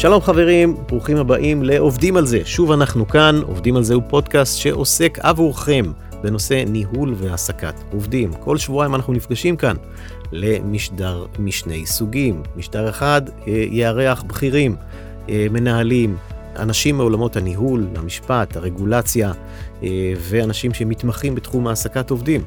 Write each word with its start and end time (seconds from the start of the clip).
שלום 0.00 0.20
חברים, 0.20 0.76
ברוכים 0.88 1.16
הבאים 1.16 1.62
לעובדים 1.62 2.16
על 2.16 2.26
זה. 2.26 2.40
שוב 2.44 2.72
אנחנו 2.72 3.08
כאן, 3.08 3.40
עובדים 3.46 3.76
על 3.76 3.82
זה 3.82 3.94
הוא 3.94 4.02
פודקאסט 4.08 4.58
שעוסק 4.58 5.18
עבורכם 5.18 5.84
בנושא 6.22 6.64
ניהול 6.66 7.14
והעסקת 7.16 7.74
עובדים. 7.92 8.32
כל 8.32 8.56
שבועיים 8.56 8.94
אנחנו 8.94 9.12
נפגשים 9.12 9.56
כאן 9.56 9.76
למשדר 10.32 11.26
משני 11.38 11.86
סוגים. 11.86 12.42
משדר 12.56 12.88
אחד 12.88 13.22
אה, 13.28 13.64
יארח 13.70 14.22
בכירים, 14.22 14.76
אה, 15.28 15.46
מנהלים, 15.50 16.16
אנשים 16.56 16.96
מעולמות 16.96 17.36
הניהול, 17.36 17.86
המשפט, 17.96 18.56
הרגולציה, 18.56 19.32
אה, 19.82 19.88
ואנשים 20.18 20.74
שמתמחים 20.74 21.34
בתחום 21.34 21.66
העסקת 21.66 22.10
עובדים. 22.10 22.44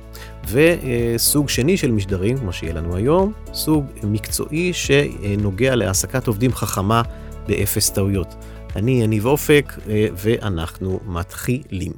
וסוג 0.52 1.50
שני 1.50 1.78
של 1.78 1.92
משדרים, 1.92 2.38
כמו 2.38 2.54
שיהיה 2.54 2.74
לנו 2.74 2.96
היום, 2.96 3.34
סוג 3.54 3.86
מקצועי 4.04 4.74
שנוגע 4.74 5.76
להעסקת 5.76 6.28
עובדים 6.28 6.54
חכמה 6.54 7.02
באפס 7.48 7.90
טעויות. 7.90 8.36
אני 8.76 9.04
יניב 9.04 9.26
אופק, 9.26 9.74
אה, 9.90 10.08
ואנחנו 10.16 11.00
מתחילים. 11.06 11.92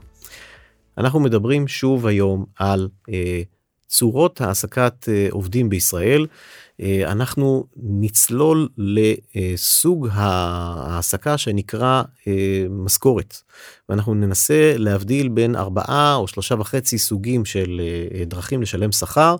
אנחנו 0.97 1.19
מדברים 1.19 1.67
שוב 1.67 2.07
היום 2.07 2.45
על 2.59 2.89
אה, 3.09 3.41
צורות 3.87 4.41
העסקת 4.41 5.09
עובדים 5.31 5.69
בישראל. 5.69 6.27
אה, 6.81 7.11
אנחנו 7.11 7.65
נצלול 7.77 8.69
לסוג 8.77 10.07
העסקה 10.11 11.37
שנקרא 11.37 12.03
אה, 12.27 12.65
משכורת 12.69 13.41
ואנחנו 13.89 14.13
ננסה 14.13 14.73
להבדיל 14.77 15.27
בין 15.29 15.55
ארבעה 15.55 16.15
או 16.15 16.27
שלושה 16.27 16.55
וחצי 16.59 16.97
סוגים 16.97 17.45
של 17.45 17.81
אה, 18.13 18.25
דרכים 18.25 18.61
לשלם 18.61 18.91
שכר 18.91 19.35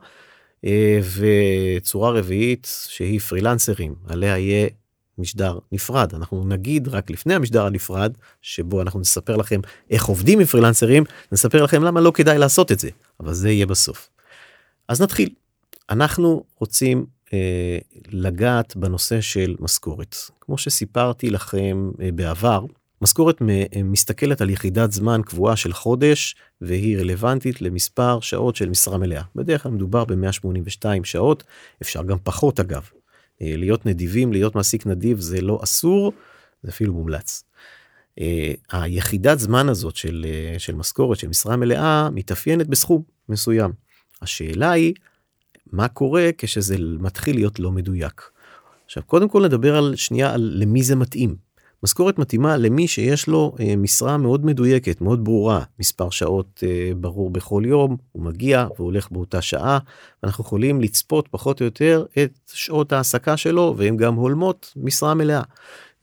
וצורה 1.18 2.12
רביעית 2.12 2.68
שהיא 2.90 3.20
פרילנסרים 3.20 3.96
עליה 4.08 4.38
יהיה 4.38 4.68
משדר 5.18 5.60
נפרד 5.72 6.14
אנחנו 6.16 6.44
נגיד 6.48 6.88
רק 6.88 7.12
לפני 7.12 7.34
המשדר 7.34 7.66
הנפרד 7.66 8.14
שבו 8.42 8.82
אנחנו 8.82 9.00
נספר 9.00 9.36
לכם 9.36 9.60
איך 9.90 10.06
עובדים 10.06 10.40
עם 10.40 10.46
פרילנסרים 10.46 11.04
נספר 11.32 11.64
לכם 11.64 11.84
למה 11.84 12.02
לא 12.02 12.12
כדאי 12.12 12.38
לעשות 12.38 12.72
את 12.72 12.80
זה 12.80 12.90
אבל 13.20 13.34
זה 13.34 13.50
יהיה 13.50 13.66
בסוף. 13.66 14.10
אז 14.88 15.02
נתחיל. 15.02 15.30
אנחנו 15.90 16.44
רוצים 16.60 17.06
אה, 17.34 17.78
לגעת 18.12 18.76
בנושא 18.76 19.22
של 19.22 19.56
משכורת. 19.60 20.16
כמו 20.42 20.58
שסיפרתי 20.58 21.30
לכם 21.30 21.92
אה, 22.02 22.10
בעבר, 22.12 22.66
משכורת 23.02 23.42
אה, 23.42 23.84
מסתכלת 23.84 24.42
על 24.42 24.50
יחידת 24.50 24.92
זמן 24.92 25.22
קבועה 25.26 25.56
של 25.56 25.74
חודש 25.74 26.36
והיא 26.62 26.98
רלוונטית 26.98 27.62
למספר 27.62 28.20
שעות 28.20 28.56
של 28.56 28.70
משרה 28.70 28.98
מלאה. 28.98 29.24
בדרך 29.36 29.64
כלל 29.64 29.72
מדובר 29.72 30.06
ב-182 30.06 30.86
שעות, 31.04 31.44
אפשר 31.82 32.04
גם 32.04 32.18
פחות 32.24 32.60
אגב. 32.60 32.90
להיות 33.42 33.86
נדיבים, 33.86 34.34
להיות 34.34 34.56
מעסיק 34.56 34.86
נדיב 34.86 35.20
זה 35.20 35.42
לא 35.42 35.60
אסור, 35.64 36.14
זה 36.64 36.70
אפילו 36.70 36.94
מומלץ. 36.94 37.44
היחידת 38.72 39.40
זמן 39.40 39.70
הזאת 39.70 39.96
של, 39.96 40.26
של 40.58 40.76
משכורת, 40.76 41.18
של 41.18 41.28
משרה 41.28 41.56
מלאה, 41.56 42.10
מתאפיינת 42.10 42.68
בסכום 42.68 43.04
מסוים. 43.30 43.72
השאלה 44.22 44.72
היא, 44.72 44.94
מה 45.72 45.88
קורה 45.88 46.30
כשזה 46.38 46.76
מתחיל 46.80 47.36
להיות 47.36 47.60
לא 47.60 47.72
מדויק. 47.72 48.22
עכשיו 48.86 49.04
קודם 49.04 49.30
כל 49.30 49.46
נדבר 49.46 49.78
על 49.78 49.96
שנייה 49.96 50.34
על 50.34 50.52
למי 50.56 50.84
זה 50.84 50.96
מתאים. 50.96 51.36
משכורת 51.86 52.20
מתאימה 52.20 52.58
למי 52.58 52.88
שיש 52.88 53.28
לו 53.28 53.56
אה, 53.60 53.76
משרה 53.76 54.18
מאוד 54.18 54.46
מדויקת 54.46 55.02
מאוד 55.02 55.24
ברורה 55.24 55.64
מספר 55.80 56.10
שעות 56.10 56.64
אה, 56.64 56.92
ברור 56.96 57.30
בכל 57.30 57.64
יום 57.66 57.98
הוא 58.12 58.24
מגיע 58.24 58.68
והולך 58.78 59.12
באותה 59.12 59.42
שעה 59.42 59.80
אנחנו 60.24 60.44
יכולים 60.44 60.82
לצפות 60.82 61.28
פחות 61.28 61.62
או 61.62 61.66
יותר 61.66 62.06
את 62.24 62.40
שעות 62.54 62.94
ההעסקה 62.94 63.38
שלו 63.38 63.74
והן 63.78 63.98
גם 63.98 64.16
הולמות 64.16 64.74
משרה 64.76 65.14
מלאה. 65.14 65.42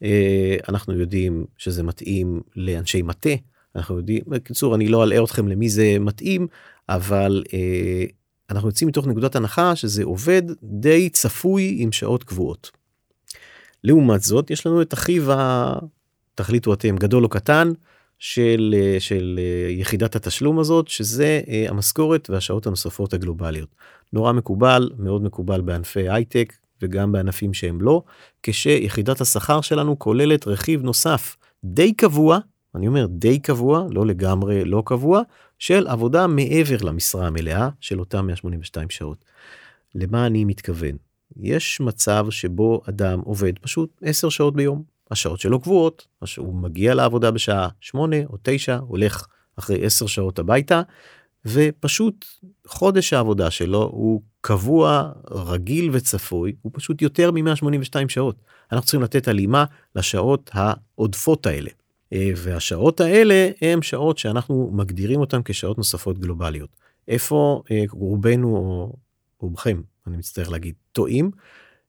אה, 0.03 0.55
אנחנו 0.69 0.93
יודעים 0.93 1.45
שזה 1.57 1.83
מתאים 1.83 2.41
לאנשי 2.55 3.01
מטה 3.01 3.35
אנחנו 3.75 3.97
יודעים 3.97 4.21
בקיצור 4.27 4.75
אני 4.75 4.87
לא 4.87 5.03
אלאה 5.03 5.23
אתכם 5.23 5.47
למי 5.47 5.69
זה 5.69 5.95
מתאים 5.99 6.47
אבל 6.89 7.43
אנחנו 8.49 8.69
יוצאים 8.69 8.87
מתוך 8.87 9.07
נקודת 9.07 9.35
הנחה 9.35 9.75
שזה 9.75 10.03
עובד 10.03 10.41
די 10.63 11.09
צפוי 11.09 11.75
עם 11.79 11.91
שעות 11.91 12.23
קבועות. 12.23 12.82
לעומת 13.83 14.21
זאת 14.21 14.51
יש 14.51 14.67
לנו 14.67 14.81
את 14.81 14.93
אחיו 14.93 15.23
התחליטו 15.31 16.73
אתם 16.73 16.95
גדול 16.95 17.23
או 17.23 17.29
קטן 17.29 17.71
של 18.19 18.75
של 18.99 19.39
יחידת 19.69 20.15
התשלום 20.15 20.59
הזאת 20.59 20.87
שזה 20.87 21.41
אה, 21.47 21.65
המשכורת 21.69 22.29
והשעות 22.29 22.67
הנוספות 22.67 23.13
הגלובליות. 23.13 23.69
נורא 24.13 24.31
מקובל 24.31 24.89
מאוד 24.97 25.23
מקובל 25.23 25.61
בענפי 25.61 26.09
הייטק 26.09 26.53
וגם 26.81 27.11
בענפים 27.11 27.53
שהם 27.53 27.81
לא 27.81 28.03
כשיחידת 28.43 29.21
השכר 29.21 29.61
שלנו 29.61 29.99
כוללת 29.99 30.47
רכיב 30.47 30.83
נוסף 30.83 31.37
די 31.63 31.93
קבוע 31.93 32.39
אני 32.75 32.87
אומר 32.87 33.05
די 33.05 33.39
קבוע 33.39 33.87
לא 33.89 34.05
לגמרי 34.05 34.65
לא 34.65 34.83
קבוע 34.85 35.21
של 35.59 35.87
עבודה 35.87 36.27
מעבר 36.27 36.77
למשרה 36.81 37.27
המלאה 37.27 37.69
של 37.79 37.99
אותם 37.99 38.27
182 38.27 38.89
שעות. 38.89 39.25
למה 39.95 40.25
אני 40.25 40.45
מתכוון? 40.45 40.97
יש 41.37 41.79
מצב 41.81 42.27
שבו 42.29 42.81
אדם 42.89 43.19
עובד 43.19 43.59
פשוט 43.59 43.99
10 44.01 44.29
שעות 44.29 44.55
ביום. 44.55 44.83
השעות 45.11 45.39
שלו 45.39 45.59
קבועות, 45.59 46.07
הוא 46.37 46.55
מגיע 46.55 46.95
לעבודה 46.95 47.31
בשעה 47.31 47.67
8 47.81 48.15
או 48.29 48.37
9, 48.43 48.77
הולך 48.77 49.27
אחרי 49.55 49.85
10 49.85 50.07
שעות 50.07 50.39
הביתה, 50.39 50.81
ופשוט 51.45 52.25
חודש 52.67 53.13
העבודה 53.13 53.51
שלו 53.51 53.83
הוא 53.83 54.21
קבוע, 54.41 55.11
רגיל 55.31 55.89
וצפוי, 55.93 56.55
הוא 56.61 56.71
פשוט 56.75 57.01
יותר 57.01 57.31
מ-182 57.31 58.09
שעות. 58.09 58.35
אנחנו 58.71 58.85
צריכים 58.85 59.01
לתת 59.01 59.27
הלימה 59.27 59.65
לשעות 59.95 60.51
העודפות 60.53 61.45
האלה. 61.45 61.69
אה, 62.13 62.31
והשעות 62.35 63.01
האלה 63.01 63.49
הם 63.61 63.81
שעות 63.81 64.17
שאנחנו 64.17 64.71
מגדירים 64.73 65.19
אותן 65.19 65.41
כשעות 65.45 65.77
נוספות 65.77 66.19
גלובליות. 66.19 66.69
איפה 67.07 67.63
אה, 67.71 67.83
רובנו 67.91 68.57
או 68.57 68.93
רובכם, 69.39 69.81
אני 70.07 70.17
מצטער 70.17 70.49
להגיד, 70.49 70.75
טועים? 70.91 71.31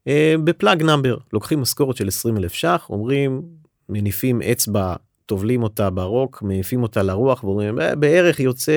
אה, 0.09 0.35
בפלאג 0.45 0.83
נאמבר, 0.83 1.17
לוקחים 1.33 1.61
משכורת 1.61 1.97
של 1.97 2.09
20 2.09 2.37
אלף 2.37 2.53
ש"ח, 2.53 2.87
אומרים, 2.91 3.43
מניפים 3.89 4.43
אצבע, 4.43 4.95
טובלים 5.27 5.63
אותה 5.63 5.91
ברוק, 5.91 6.43
מניפים 6.43 6.83
אותה 6.83 7.03
לרוח 7.03 7.45
ואומרים, 7.45 7.79
בערך 7.99 8.41
יוצא 8.41 8.73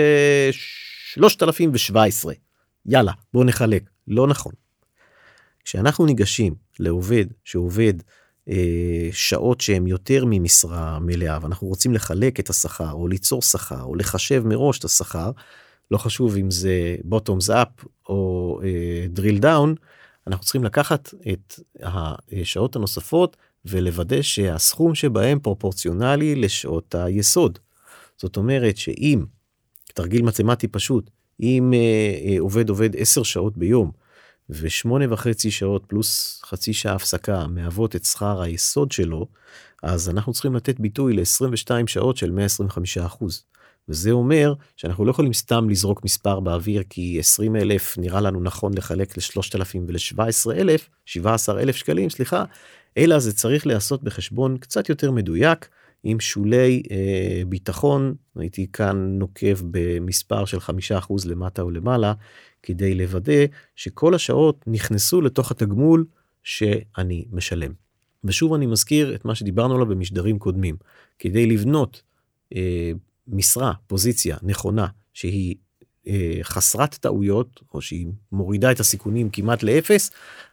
3,017. 0.51 2.33
יאללה, 2.85 3.11
בוא 3.33 3.45
נחלק. 3.45 3.83
לא 4.07 4.27
נכון. 4.27 4.51
כשאנחנו 5.63 6.05
ניגשים 6.05 6.55
לעובד 6.79 7.25
שעובד 7.43 7.93
אה, 8.49 9.09
שעות 9.11 9.61
שהן 9.61 9.87
יותר 9.87 10.23
ממשרה 10.27 10.99
מלאה 10.99 11.37
ואנחנו 11.41 11.67
רוצים 11.67 11.93
לחלק 11.93 12.39
את 12.39 12.49
השכר 12.49 12.91
או 12.91 13.07
ליצור 13.07 13.41
שכר 13.41 13.81
או 13.81 13.95
לחשב 13.95 14.43
מראש 14.45 14.79
את 14.79 14.83
השכר 14.83 15.31
לא 15.91 15.97
חשוב 15.97 16.35
אם 16.35 16.51
זה 16.51 16.95
bottoms 17.09 17.49
up 17.49 17.85
או 18.09 18.59
uh, 18.61 19.19
drill 19.19 19.41
down 19.41 19.81
אנחנו 20.27 20.43
צריכים 20.43 20.63
לקחת 20.63 21.13
את 21.31 21.59
השעות 22.31 22.75
הנוספות 22.75 23.37
ולוודא 23.65 24.21
שהסכום 24.21 24.95
שבהם 24.95 25.39
פרופורציונלי 25.39 26.35
לשעות 26.35 26.95
היסוד. 26.95 27.59
זאת 28.17 28.37
אומרת 28.37 28.77
שאם 28.77 29.25
תרגיל 29.93 30.21
מתמטי 30.21 30.67
פשוט 30.67 31.09
אם 31.39 31.73
uh, 31.73 32.37
uh, 32.37 32.41
עובד 32.41 32.69
עובד 32.69 32.95
10 32.95 33.23
שעות 33.23 33.57
ביום 33.57 33.91
ושמונה 34.49 35.13
וחצי 35.13 35.51
שעות 35.51 35.83
פלוס 35.87 36.41
חצי 36.45 36.73
שעה 36.73 36.95
הפסקה 36.95 37.47
מהוות 37.47 37.95
את 37.95 38.05
שכר 38.05 38.41
היסוד 38.41 38.91
שלו, 38.91 39.27
אז 39.83 40.09
אנחנו 40.09 40.33
צריכים 40.33 40.55
לתת 40.55 40.79
ביטוי 40.79 41.13
ל-22 41.13 41.87
שעות 41.87 42.17
של 42.17 42.31
125 42.31 42.97
אחוז. 42.97 43.43
וזה 43.89 44.11
אומר 44.11 44.53
שאנחנו 44.75 45.05
לא 45.05 45.11
יכולים 45.11 45.33
סתם 45.33 45.69
לזרוק 45.69 46.03
מספר 46.03 46.39
באוויר 46.39 46.83
כי 46.89 47.19
20 47.19 47.55
אלף 47.55 47.97
נראה 47.97 48.21
לנו 48.21 48.41
נכון 48.41 48.73
לחלק 48.77 49.17
ל-3,000 49.17 49.77
ול-17 49.87 50.51
אלף, 50.55 50.89
17 51.05 51.61
אלף 51.61 51.75
שקלים, 51.75 52.09
סליחה, 52.09 52.43
אלא 52.97 53.19
זה 53.19 53.33
צריך 53.33 53.67
להיעשות 53.67 54.03
בחשבון 54.03 54.57
קצת 54.57 54.89
יותר 54.89 55.11
מדויק 55.11 55.69
עם 56.03 56.19
שולי 56.19 56.83
אה, 56.91 57.41
ביטחון, 57.47 58.15
הייתי 58.35 58.67
כאן 58.73 59.17
נוקב 59.19 59.57
במספר 59.71 60.45
של 60.45 60.57
5% 60.57 61.13
למטה 61.25 61.61
או 61.61 61.71
למעלה, 61.71 62.13
כדי 62.63 62.95
לוודא 62.95 63.45
שכל 63.75 64.15
השעות 64.15 64.63
נכנסו 64.67 65.21
לתוך 65.21 65.51
התגמול 65.51 66.05
שאני 66.43 67.25
משלם. 67.31 67.71
ושוב 68.23 68.53
אני 68.53 68.65
מזכיר 68.65 69.15
את 69.15 69.25
מה 69.25 69.35
שדיברנו 69.35 69.75
עליו 69.75 69.85
במשדרים 69.85 70.39
קודמים. 70.39 70.75
כדי 71.19 71.45
לבנות 71.45 72.01
אה, 72.55 72.91
משרה, 73.27 73.73
פוזיציה 73.87 74.37
נכונה, 74.43 74.87
שהיא 75.13 75.55
אה, 76.07 76.39
חסרת 76.43 76.95
טעויות, 76.95 77.59
או 77.73 77.81
שהיא 77.81 78.07
מורידה 78.31 78.71
את 78.71 78.79
הסיכונים 78.79 79.29
כמעט 79.29 79.63
לאפס, 79.63 80.11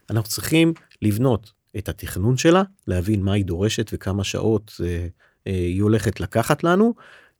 אנחנו 0.09 0.29
צריכים 0.29 0.73
לבנות 1.01 1.51
את 1.77 1.89
התכנון 1.89 2.37
שלה, 2.37 2.63
להבין 2.87 3.21
מה 3.21 3.33
היא 3.33 3.45
דורשת 3.45 3.89
וכמה 3.93 4.23
שעות 4.23 4.73
אה, 4.83 5.07
אה, 5.47 5.51
היא 5.53 5.81
הולכת 5.81 6.19
לקחת 6.19 6.63
לנו, 6.63 6.93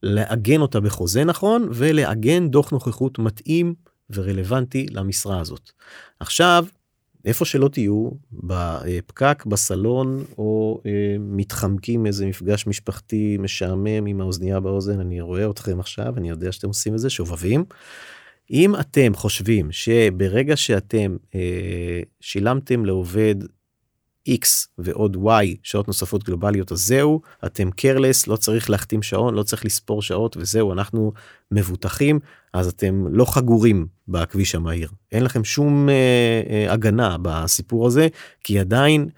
לעגן 0.04 0.62
אותה 0.62 0.80
בחוזה 0.80 1.24
נכון, 1.24 1.70
ולעגן 1.74 2.48
דוח 2.50 2.72
נוכחות 2.72 3.20
מתאים 3.20 3.76
ורלוונטי 4.10 4.86
למשרה 4.92 5.40
הזאת. 5.40 5.72
עכשיו, 6.20 6.66
איפה 7.26 7.46
שלא 7.46 7.68
תהיו, 7.68 8.10
בפקק, 8.32 9.44
בסלון, 9.46 10.24
או 10.38 10.82
אה, 10.86 10.92
מתחמקים 11.20 12.06
איזה 12.06 12.26
מפגש 12.26 12.68
משפחתי 12.68 13.38
משעמם 13.40 14.06
עם 14.06 14.22
האוזנייה 14.22 14.60
באוזן, 14.60 15.00
אני 15.00 15.22
רואה 15.22 15.50
אתכם 15.50 15.80
עכשיו, 15.80 16.18
אני 16.18 16.30
יודע 16.30 16.52
שאתם 16.52 16.68
עושים 16.68 16.94
את 16.94 17.00
זה, 17.00 17.10
שובבים. 17.10 17.66
אם 18.52 18.76
אתם 18.76 19.14
חושבים 19.16 19.72
שברגע 19.72 20.56
שאתם 20.56 21.18
אה, 21.36 22.00
שילמתם 22.20 22.86
לעובד 22.86 23.36
x 24.30 24.68
ועוד 24.78 25.18
y 25.26 25.46
שעות 25.64 25.88
נוספות 25.88 26.24
גלובליות 26.24 26.72
אז 26.72 26.86
זהו 26.86 27.22
אתם 27.46 27.72
קרלס 27.72 28.28
לא 28.28 28.36
צריך 28.36 28.70
להחתים 28.70 29.02
שעון 29.02 29.36
לא 29.36 29.44
צריך 29.44 29.66
לספור 29.66 30.02
שעות 30.02 30.38
וזהו 30.38 30.74
אנחנו 30.74 31.12
מבוטחים 31.52 32.20
אז 32.54 32.68
אתם 32.68 33.06
לא 33.12 33.26
חגורים 33.26 33.88
בכביש 34.08 34.56
המהיר. 34.56 34.90
אין 35.12 35.24
לכם 35.24 35.44
שום 35.44 35.90
אה, 35.90 35.94
אה, 36.50 36.74
הגנה 36.74 37.18
בסיפור 37.22 37.88
הזה 37.88 38.08
כי 38.44 38.60
עדיין 38.60 39.10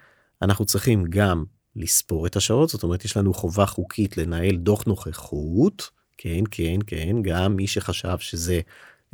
אנחנו 0.41 0.65
צריכים 0.65 1.05
גם 1.09 1.43
לספור 1.75 2.25
את 2.25 2.35
השעות 2.35 2.69
זאת 2.69 2.83
אומרת 2.83 3.05
יש 3.05 3.17
לנו 3.17 3.33
חובה 3.33 3.65
חוקית 3.65 4.17
לנהל 4.17 4.55
דוח 4.55 4.83
נוכחות 4.87 5.89
כן 6.17 6.43
כן 6.51 6.79
כן 6.87 7.15
גם 7.21 7.55
מי 7.55 7.67
שחשב 7.67 8.17
שזה 8.19 8.61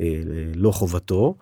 אה, 0.00 0.22
לא 0.54 0.70
חובתו 0.70 1.36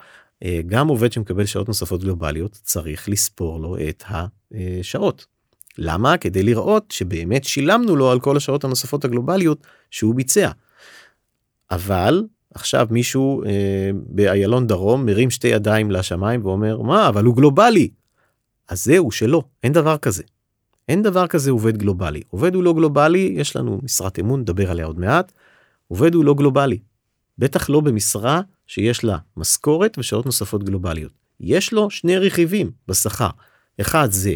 גם 0.66 0.88
עובד 0.88 1.12
שמקבל 1.12 1.46
שעות 1.46 1.68
נוספות 1.68 2.02
גלובליות 2.02 2.60
צריך 2.62 3.08
לספור 3.08 3.60
לו 3.60 3.76
את 3.88 4.04
השעות. 4.10 5.26
למה? 5.78 6.16
כדי 6.16 6.42
לראות 6.42 6.90
שבאמת 6.90 7.44
שילמנו 7.44 7.96
לו 7.96 8.10
על 8.10 8.20
כל 8.20 8.36
השעות 8.36 8.64
הנוספות 8.64 9.04
הגלובליות 9.04 9.66
שהוא 9.90 10.14
ביצע. 10.14 10.50
אבל 11.70 12.24
עכשיו 12.54 12.86
מישהו 12.90 13.44
אה, 13.44 13.90
באיילון 13.94 14.66
דרום 14.66 15.06
מרים 15.06 15.30
שתי 15.30 15.48
ידיים 15.48 15.90
לשמיים 15.90 16.44
ואומר 16.44 16.82
מה 16.82 17.08
אבל 17.08 17.24
הוא 17.24 17.36
גלובלי. 17.36 17.88
אז 18.68 18.84
זהו 18.84 19.10
שלא 19.10 19.42
אין 19.62 19.72
דבר 19.72 19.98
כזה. 19.98 20.22
אין 20.88 21.02
דבר 21.02 21.26
כזה 21.26 21.50
עובד 21.50 21.76
גלובלי 21.76 22.22
עובד 22.30 22.54
הוא 22.54 22.62
לא 22.62 22.72
גלובלי 22.72 23.34
יש 23.36 23.56
לנו 23.56 23.80
משרת 23.82 24.18
אמון 24.18 24.40
נדבר 24.40 24.70
עליה 24.70 24.86
עוד 24.86 24.98
מעט. 24.98 25.32
עובד 25.88 26.14
הוא 26.14 26.24
לא 26.24 26.34
גלובלי. 26.34 26.78
בטח 27.38 27.70
לא 27.70 27.80
במשרה 27.80 28.40
שיש 28.66 29.04
לה 29.04 29.18
משכורת 29.36 29.98
ושעות 29.98 30.26
נוספות 30.26 30.64
גלובליות. 30.64 31.12
יש 31.40 31.72
לו 31.72 31.90
שני 31.90 32.18
רכיבים 32.18 32.70
בשכר. 32.88 33.30
אחד 33.80 34.08
זה 34.10 34.34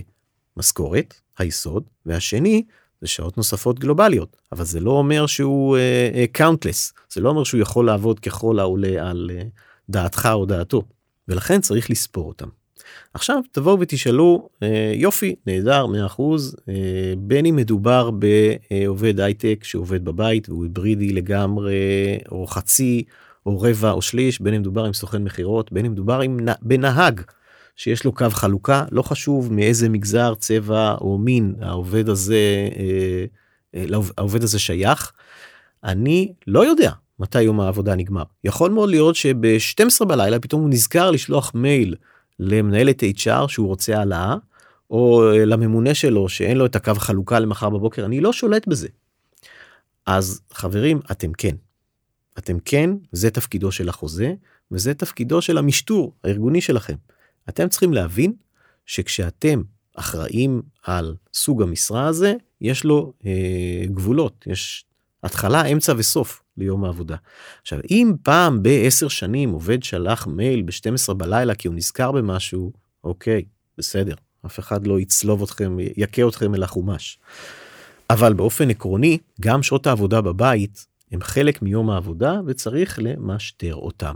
משכורת, 0.57 1.15
היסוד, 1.39 1.85
והשני 2.07 2.63
זה 3.01 3.07
שעות 3.07 3.37
נוספות 3.37 3.79
גלובליות. 3.79 4.37
אבל 4.53 4.65
זה 4.65 4.81
לא 4.81 4.91
אומר 4.91 5.27
שהוא 5.27 5.77
uh, 5.77 6.41
uh, 6.43 6.73
זה 7.13 7.21
לא 7.21 7.29
אומר 7.29 7.45
שהוא 7.45 7.61
יכול 7.61 7.87
לעבוד 7.87 8.21
ככל 8.21 8.59
העולה 8.59 9.11
על 9.11 9.31
uh, 9.33 9.45
דעתך 9.89 10.29
או 10.33 10.47
דעתו. 10.47 10.83
ולכן 11.29 11.61
צריך 11.61 11.91
לספור 11.91 12.29
אותם. 12.29 12.49
עכשיו 13.15 13.41
תבואו 13.53 13.81
ותשאלו 13.81 14.49
אה, 14.63 14.93
יופי 14.95 15.35
נהדר 15.47 15.87
100% 16.17 16.21
אה, 16.69 16.75
בין 17.19 17.47
אם 17.47 17.57
מדובר 17.57 18.11
בעובד 18.11 19.21
הייטק 19.21 19.65
שעובד 19.65 20.05
בבית 20.05 20.49
והוא 20.49 20.65
היברידי 20.65 21.13
לגמרי 21.13 21.75
או 22.31 22.47
חצי 22.47 23.05
או 23.47 23.61
רבע 23.61 23.91
או 23.91 24.03
שליש 24.03 24.41
בין 24.41 24.55
אם 24.55 24.61
מדובר 24.61 24.85
עם 24.85 24.93
סוכן 24.93 25.25
מכירות 25.25 25.73
בין 25.73 25.87
אם 25.87 25.93
מדובר 25.93 26.21
עם 26.21 26.39
בנהג 26.63 27.21
שיש 27.77 28.05
לו 28.05 28.13
קו 28.13 28.31
חלוקה 28.31 28.85
לא 28.93 29.03
חשוב 29.03 29.53
מאיזה 29.53 29.89
מגזר 29.89 30.35
צבע 30.35 30.95
או 31.01 31.19
מין 31.19 31.55
העובד 31.61 32.09
הזה 32.09 32.69
אה, 32.79 33.25
אה, 33.75 33.99
העובד 34.19 34.43
הזה 34.43 34.59
שייך. 34.59 35.13
אני 35.85 36.33
לא 36.47 36.67
יודע 36.67 36.93
מתי 37.19 37.43
יום 37.43 37.61
העבודה 37.61 37.95
נגמר 37.95 38.23
יכול 38.45 38.71
מאוד 38.71 38.89
להיות 38.91 39.15
שב-12 39.15 40.05
בלילה 40.05 40.39
פתאום 40.39 40.63
הוא 40.63 40.71
נזכר 40.71 41.11
לשלוח 41.11 41.53
מייל 41.55 41.95
למנהלת 42.39 43.03
HR 43.03 43.49
שהוא 43.49 43.69
רוצה 43.69 43.99
העלאה 43.99 44.37
או 44.91 45.33
אה, 45.33 45.45
לממונה 45.45 45.95
שלו 45.95 46.29
שאין 46.29 46.57
לו 46.57 46.67
את 46.67 46.77
הקו 46.77 46.95
חלוקה 46.95 47.39
למחר 47.39 47.71
בבוקר 47.71 48.05
אני 48.05 48.21
לא 48.21 48.33
שולט 48.33 48.69
בזה. 48.69 48.89
אז 50.07 50.41
חברים 50.53 51.01
אתם 51.11 51.33
כן 51.33 51.57
אתם 52.39 52.59
כן, 52.65 52.91
זה 53.13 53.31
תפקידו 53.31 53.73
של 53.73 53.89
החוזה, 53.89 54.35
וזה 54.71 54.95
תפקידו 54.95 55.43
של 55.43 55.59
המשטור 55.59 56.13
הארגוני 56.25 56.61
שלכם. 56.61 56.95
אתם 57.49 57.69
צריכים 57.69 57.93
להבין 57.93 58.33
שכשאתם 58.87 59.63
אחראים 59.95 60.63
על 60.83 61.15
סוג 61.35 61.63
המשרה 61.63 62.07
הזה, 62.07 62.35
יש 62.61 62.85
לו 62.85 63.13
אה, 63.27 63.87
גבולות, 63.87 64.45
יש 64.47 64.85
התחלה, 65.23 65.65
אמצע 65.65 65.93
וסוף 65.97 66.43
ליום 66.57 66.85
העבודה. 66.85 67.17
עכשיו, 67.63 67.79
אם 67.91 68.13
פעם 68.23 68.63
בעשר 68.63 69.09
שנים 69.09 69.51
עובד 69.51 69.83
שלח 69.83 70.27
מייל 70.27 70.63
ב-12 70.63 71.15
בלילה 71.15 71.55
כי 71.55 71.69
הוא 71.69 71.77
נזכר 71.77 72.13
במשהו, 72.13 72.73
אוקיי, 73.05 73.45
בסדר, 73.79 74.15
אף 74.47 74.59
אחד 74.59 74.87
לא 74.87 75.01
יצלוב 75.01 75.43
אתכם, 75.43 75.77
יכה 75.97 76.29
אתכם 76.29 76.55
אל 76.55 76.63
החומש. 76.63 77.19
אבל 78.11 78.33
באופן 78.33 78.71
עקרוני, 78.71 79.19
גם 79.41 79.63
שעות 79.63 79.87
העבודה 79.87 80.21
בבית 80.21 80.87
הם 81.13 81.21
חלק 81.21 81.63
מיום 81.63 81.91
העבודה 81.91 82.41
וצריך 82.47 82.99
למשטר 83.03 83.75
אותם. 83.75 84.15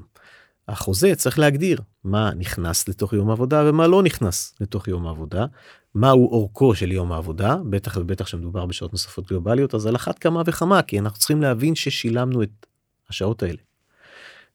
החוזה 0.69 1.15
צריך 1.15 1.39
להגדיר 1.39 1.81
מה 2.05 2.31
נכנס 2.37 2.89
לתוך 2.89 3.13
יום 3.13 3.31
העבודה 3.31 3.65
ומה 3.67 3.87
לא 3.87 4.03
נכנס 4.03 4.55
לתוך 4.61 4.89
יום 4.89 5.07
העבודה, 5.07 5.47
מהו 5.95 6.29
אורכו 6.29 6.75
של 6.75 6.93
יום 6.93 7.13
העבודה, 7.13 7.57
בטח 7.71 7.97
ובטח 7.97 8.27
שמדובר 8.27 8.67
בשעות 8.67 8.93
נוספות 8.93 9.29
גלובליות, 9.29 9.75
אז 9.75 9.87
על 9.87 9.97
אחת 9.97 10.19
כמה 10.19 10.43
וכמה, 10.47 10.83
כי 10.83 10.99
אנחנו 10.99 11.19
צריכים 11.19 11.43
להבין 11.43 11.75
ששילמנו 11.75 12.43
את 12.43 12.67
השעות 13.09 13.43
האלה. 13.43 13.59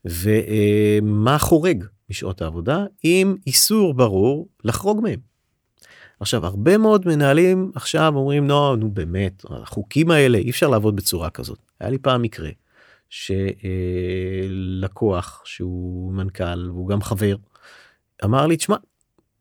ומה 0.06 1.38
חורג 1.38 1.86
משעות 2.10 2.42
העבודה 2.42 2.86
עם 3.04 3.36
איסור 3.48 3.94
ברור 3.94 4.48
לחרוג 4.64 5.02
מהם. 5.04 5.35
עכשיו 6.20 6.46
הרבה 6.46 6.78
מאוד 6.78 7.08
מנהלים 7.08 7.72
עכשיו 7.76 8.14
אומרים 8.16 8.48
נו 8.48 8.76
נו 8.76 8.92
באמת 8.92 9.46
החוקים 9.50 10.12
האלה 10.12 10.38
אי 10.38 10.50
אפשר 10.50 10.70
לעבוד 10.70 10.96
בצורה 10.96 11.30
כזאת 11.30 11.60
היה 11.80 11.90
לי 11.90 11.98
פעם 11.98 12.22
מקרה 12.22 12.50
שלקוח 14.70 15.42
שהוא 15.46 16.14
מנכ"ל 16.14 16.70
והוא 16.70 16.90
גם 16.90 17.02
חבר 17.02 17.36
אמר 18.24 18.48
לי 18.48 18.58
תשמע 18.58 18.76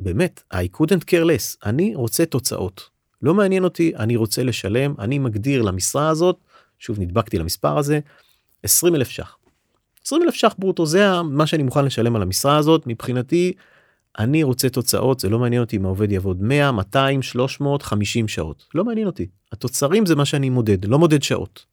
באמת 0.01 0.43
I 0.55 0.69
couldn't 0.77 1.05
care 1.11 1.25
less 1.25 1.57
אני 1.67 1.95
רוצה 1.95 2.27
תוצאות 2.27 2.91
לא 3.23 3.35
מעניין 3.35 3.65
אותי 3.65 3.93
אני 3.97 4.17
רוצה 4.17 4.43
לשלם 4.43 4.95
אני 4.99 5.19
מגדיר 5.19 5.63
למשרה 5.63 6.09
הזאת 6.09 6.37
שוב 6.79 7.01
נדבקתי 7.01 7.39
למספר 7.39 7.79
הזה 7.79 8.01
20 8.63 8.95
אלף 8.95 9.09
ש"ח. 9.09 9.37
20 10.05 10.23
אלף 10.23 10.35
ש"ח 10.35 10.55
ברוטו 10.59 10.87
זה 10.87 11.23
מה 11.23 11.47
שאני 11.47 11.63
מוכן 11.63 11.85
לשלם 11.85 12.17
על 12.17 12.23
המשרה 12.23 12.57
הזאת 12.57 12.87
מבחינתי 12.87 13.53
אני 14.19 14.43
רוצה 14.43 14.69
תוצאות 14.69 15.21
זה 15.21 15.29
לא 15.29 15.39
מעניין 15.39 15.63
אותי 15.63 15.77
אם 15.77 15.85
העובד 15.85 16.13
יעבוד 16.13 16.43
100 16.43 16.73
200 16.73 17.23
300 17.23 17.83
50 17.83 18.29
שעות 18.29 18.65
לא 18.75 18.85
מעניין 18.85 19.07
אותי 19.07 19.27
התוצרים 19.53 20.07
זה 20.07 20.15
מה 20.15 20.25
שאני 20.25 20.51
מודד 20.51 20.85
לא 20.85 20.99
מודד 20.99 21.23
שעות. 21.23 21.65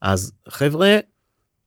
אז 0.00 0.32
חבר'ה 0.48 0.96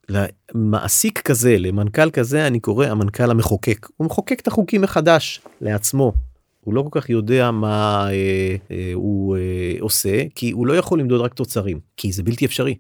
למעסיק 0.09 1.19
כזה 1.19 1.55
למנכ"ל 1.59 2.11
כזה 2.11 2.47
אני 2.47 2.59
קורא 2.59 2.85
המנכ"ל 2.85 3.31
המחוקק 3.31 3.87
הוא 3.97 4.05
מחוקק 4.05 4.39
את 4.39 4.47
החוקים 4.47 4.81
מחדש 4.81 5.41
לעצמו. 5.61 6.13
הוא 6.59 6.73
לא 6.73 6.81
כל 6.81 7.01
כך 7.01 7.09
יודע 7.09 7.51
מה 7.51 8.07
אה, 8.09 8.55
אה, 8.71 8.91
הוא 8.93 9.37
אה, 9.37 9.75
עושה 9.79 10.23
כי 10.35 10.51
הוא 10.51 10.67
לא 10.67 10.73
יכול 10.73 10.99
למדוד 10.99 11.21
רק 11.21 11.33
תוצרים 11.33 11.79
כי 11.97 12.11
זה 12.11 12.23
בלתי 12.23 12.45
אפשרי. 12.45 12.75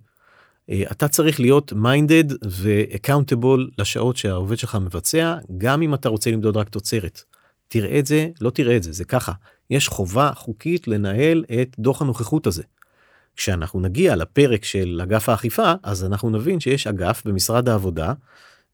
אה, 0.69 0.83
אתה 0.91 1.07
צריך 1.07 1.39
להיות 1.39 1.73
minded 1.73 2.23
ו 2.49 2.59
accountable 2.59 3.69
לשעות 3.77 4.17
שהעובד 4.17 4.57
שלך 4.57 4.75
מבצע 4.75 5.35
גם 5.57 5.81
אם 5.81 5.93
אתה 5.93 6.09
רוצה 6.09 6.31
למדוד 6.31 6.57
רק 6.57 6.69
תוצרת. 6.69 7.21
תראה 7.67 7.99
את 7.99 8.05
זה 8.05 8.27
לא 8.41 8.49
תראה 8.49 8.77
את 8.77 8.83
זה 8.83 8.91
זה 8.91 9.05
ככה 9.05 9.31
יש 9.69 9.87
חובה 9.87 10.31
חוקית 10.35 10.87
לנהל 10.87 11.45
את 11.61 11.75
דוח 11.79 12.01
הנוכחות 12.01 12.47
הזה. 12.47 12.63
כשאנחנו 13.35 13.79
נגיע 13.79 14.15
לפרק 14.15 14.65
של 14.65 14.99
אגף 15.03 15.29
האכיפה 15.29 15.73
אז 15.83 16.05
אנחנו 16.05 16.29
נבין 16.29 16.59
שיש 16.59 16.87
אגף 16.87 17.21
במשרד 17.25 17.69
העבודה. 17.69 18.13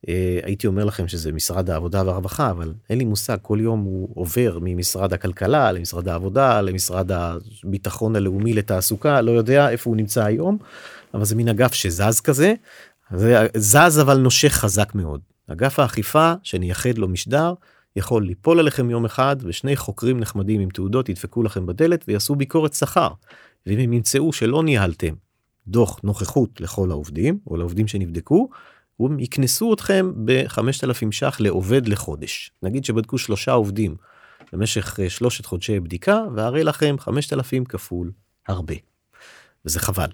אה, 0.08 0.40
הייתי 0.42 0.66
אומר 0.66 0.84
לכם 0.84 1.08
שזה 1.08 1.32
משרד 1.32 1.70
העבודה 1.70 2.02
והרווחה 2.06 2.50
אבל 2.50 2.72
אין 2.90 2.98
לי 2.98 3.04
מושג 3.04 3.36
כל 3.42 3.58
יום 3.60 3.80
הוא 3.80 4.08
עובר 4.14 4.58
ממשרד 4.62 5.12
הכלכלה 5.12 5.72
למשרד 5.72 6.08
העבודה 6.08 6.60
למשרד 6.60 7.10
הביטחון 7.12 8.16
הלאומי 8.16 8.52
לתעסוקה 8.52 9.20
לא 9.20 9.30
יודע 9.30 9.70
איפה 9.70 9.90
הוא 9.90 9.96
נמצא 9.96 10.24
היום 10.24 10.58
אבל 11.14 11.24
זה 11.24 11.36
מין 11.36 11.48
אגף 11.48 11.74
שזז 11.74 12.20
כזה, 12.20 12.54
זה 13.14 13.46
זז 13.56 14.00
אבל 14.00 14.18
נושך 14.18 14.52
חזק 14.52 14.94
מאוד. 14.94 15.20
אגף 15.46 15.78
האכיפה 15.78 16.32
שנייחד 16.42 16.98
לו 16.98 17.08
משדר 17.08 17.54
יכול 17.96 18.26
ליפול 18.26 18.58
עליכם 18.58 18.90
יום 18.90 19.04
אחד 19.04 19.36
ושני 19.40 19.76
חוקרים 19.76 20.20
נחמדים 20.20 20.60
עם 20.60 20.68
תעודות 20.68 21.08
ידפקו 21.08 21.42
לכם 21.42 21.66
בדלת 21.66 22.04
ויעשו 22.08 22.34
ביקורת 22.34 22.74
שכר. 22.74 23.08
ואם 23.66 23.78
הם 23.78 23.92
ימצאו 23.92 24.32
שלא 24.32 24.62
ניהלתם 24.62 25.14
דוח 25.68 26.00
נוכחות 26.04 26.60
לכל 26.60 26.90
העובדים 26.90 27.38
או 27.46 27.56
לעובדים 27.56 27.88
שנבדקו, 27.88 28.48
יקנסו 29.18 29.74
אתכם 29.74 30.12
ב-5,000 30.24 31.10
ש"ח 31.10 31.40
לעובד 31.40 31.88
לחודש. 31.88 32.50
נגיד 32.62 32.84
שבדקו 32.84 33.18
שלושה 33.18 33.52
עובדים 33.52 33.96
במשך 34.52 35.00
אה, 35.00 35.10
שלושת 35.10 35.46
חודשי 35.46 35.80
בדיקה 35.80 36.20
והרי 36.34 36.64
לכם 36.64 36.96
5,000 36.98 37.64
כפול 37.64 38.12
הרבה. 38.48 38.74
וזה 39.64 39.80
חבל. 39.80 40.08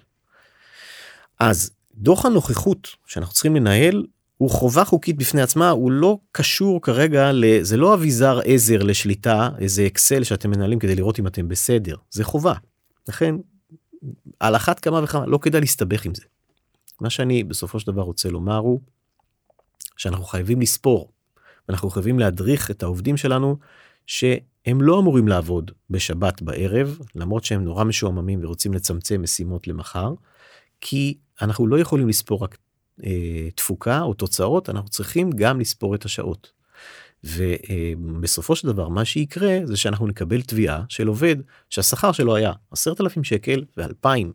אז 1.39 1.71
דוח 1.95 2.25
הנוכחות 2.25 2.95
שאנחנו 3.05 3.33
צריכים 3.33 3.55
לנהל 3.55 4.05
הוא 4.41 4.49
חובה 4.49 4.85
חוקית 4.85 5.17
בפני 5.17 5.41
עצמה, 5.41 5.69
הוא 5.69 5.91
לא 5.91 6.19
קשור 6.31 6.81
כרגע, 6.81 7.31
ל... 7.31 7.61
זה 7.61 7.77
לא 7.77 7.93
אביזר 7.93 8.39
עזר 8.45 8.83
לשליטה, 8.83 9.49
איזה 9.59 9.85
אקסל 9.87 10.23
שאתם 10.23 10.49
מנהלים 10.49 10.79
כדי 10.79 10.95
לראות 10.95 11.19
אם 11.19 11.27
אתם 11.27 11.47
בסדר, 11.47 11.95
זה 12.11 12.23
חובה. 12.23 12.53
לכן, 13.09 13.35
על 14.39 14.55
אחת 14.55 14.79
כמה 14.79 15.03
וכמה, 15.03 15.25
לא 15.25 15.37
כדאי 15.37 15.61
להסתבך 15.61 16.05
עם 16.05 16.15
זה. 16.15 16.23
מה 17.01 17.09
שאני 17.09 17.43
בסופו 17.43 17.79
של 17.79 17.91
דבר 17.91 18.01
רוצה 18.01 18.29
לומר 18.29 18.57
הוא, 18.57 18.81
שאנחנו 19.97 20.25
חייבים 20.25 20.61
לספור, 20.61 21.11
ואנחנו 21.67 21.89
חייבים 21.89 22.19
להדריך 22.19 22.71
את 22.71 22.83
העובדים 22.83 23.17
שלנו, 23.17 23.57
שהם 24.07 24.81
לא 24.81 24.99
אמורים 24.99 25.27
לעבוד 25.27 25.71
בשבת 25.89 26.41
בערב, 26.41 26.99
למרות 27.15 27.43
שהם 27.43 27.63
נורא 27.63 27.83
משועממים 27.83 28.43
ורוצים 28.43 28.73
לצמצם 28.73 29.21
משימות 29.21 29.67
למחר, 29.67 30.13
כי 30.81 31.17
אנחנו 31.41 31.67
לא 31.67 31.79
יכולים 31.79 32.09
לספור 32.09 32.43
רק 32.43 32.57
אה, 33.03 33.49
תפוקה 33.55 34.01
או 34.01 34.13
תוצאות, 34.13 34.69
אנחנו 34.69 34.89
צריכים 34.89 35.31
גם 35.31 35.59
לספור 35.59 35.95
את 35.95 36.05
השעות. 36.05 36.51
ובסופו 37.23 38.55
של 38.55 38.67
דבר 38.67 38.89
מה 38.89 39.05
שיקרה 39.05 39.59
זה 39.63 39.77
שאנחנו 39.77 40.07
נקבל 40.07 40.41
תביעה 40.41 40.83
של 40.89 41.07
עובד 41.07 41.35
שהשכר 41.69 42.11
שלו 42.11 42.35
היה 42.35 42.51
10,000 42.71 43.23
שקל 43.23 43.63
ו-2,000 43.77 44.27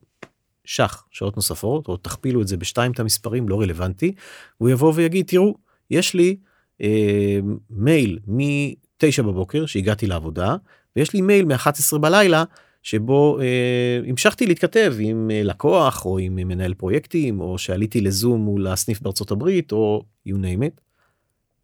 ש"ח 0.67 1.05
שעות 1.11 1.37
נוספות 1.37 1.89
או 1.89 1.97
תכפילו 1.97 2.43
את 2.43 2.49
זה 2.49 2.57
בשתיים 2.57 2.93
את 2.93 3.01
המספרים 3.01 3.49
לא 3.49 3.61
רלוונטי 3.61 4.13
הוא 4.59 4.69
יבוא 4.71 4.93
ויגיד 4.97 5.27
תראו 5.27 5.55
יש 5.91 6.15
לי 6.15 6.37
אה, 6.83 7.39
מייל 7.71 8.19
מ-9 8.27 9.23
בבוקר 9.23 9.67
שהגעתי 9.67 10.07
לעבודה 10.07 10.57
ויש 10.97 11.15
לי 11.15 11.21
מייל 11.21 11.45
מ-11 11.45 11.99
בלילה 11.99 12.45
שבו 12.83 13.41
אה, 13.41 14.01
המשכתי 14.09 14.47
להתכתב 14.47 14.95
עם 14.99 15.31
אה, 15.31 15.43
לקוח 15.43 16.05
או 16.05 16.19
עם 16.19 16.37
מנהל 16.37 16.75
פרויקטים 16.75 17.41
או 17.41 17.59
שעליתי 17.59 18.01
לזום 18.01 18.41
מול 18.41 18.67
הסניף 18.67 19.01
בארצות 19.01 19.31
הברית 19.31 19.73
או 19.73 20.03
you 20.29 20.33
name 20.33 20.63
it. 20.63 20.81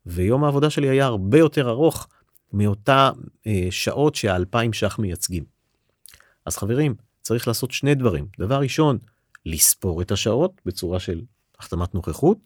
ויום 0.06 0.44
העבודה 0.44 0.71
שלי 0.71 0.88
היה 0.88 1.04
הרבה 1.04 1.38
יותר 1.38 1.71
ארוך 1.71 2.09
מאותה 2.52 3.11
אה, 3.47 3.66
שעות 3.71 4.14
שהאלפיים 4.14 4.73
ש"ח 4.73 4.99
מייצגים. 4.99 5.44
אז 6.47 6.56
חברים 6.56 6.94
צריך 7.22 7.48
לעשות 7.48 7.70
שני 7.70 7.94
דברים 7.94 8.26
דבר 8.38 8.60
ראשון 8.60 8.98
לספור 9.46 10.02
את 10.02 10.12
השעות 10.12 10.60
בצורה 10.66 11.00
של 11.00 11.20
החתמת 11.58 11.94
נוכחות 11.94 12.38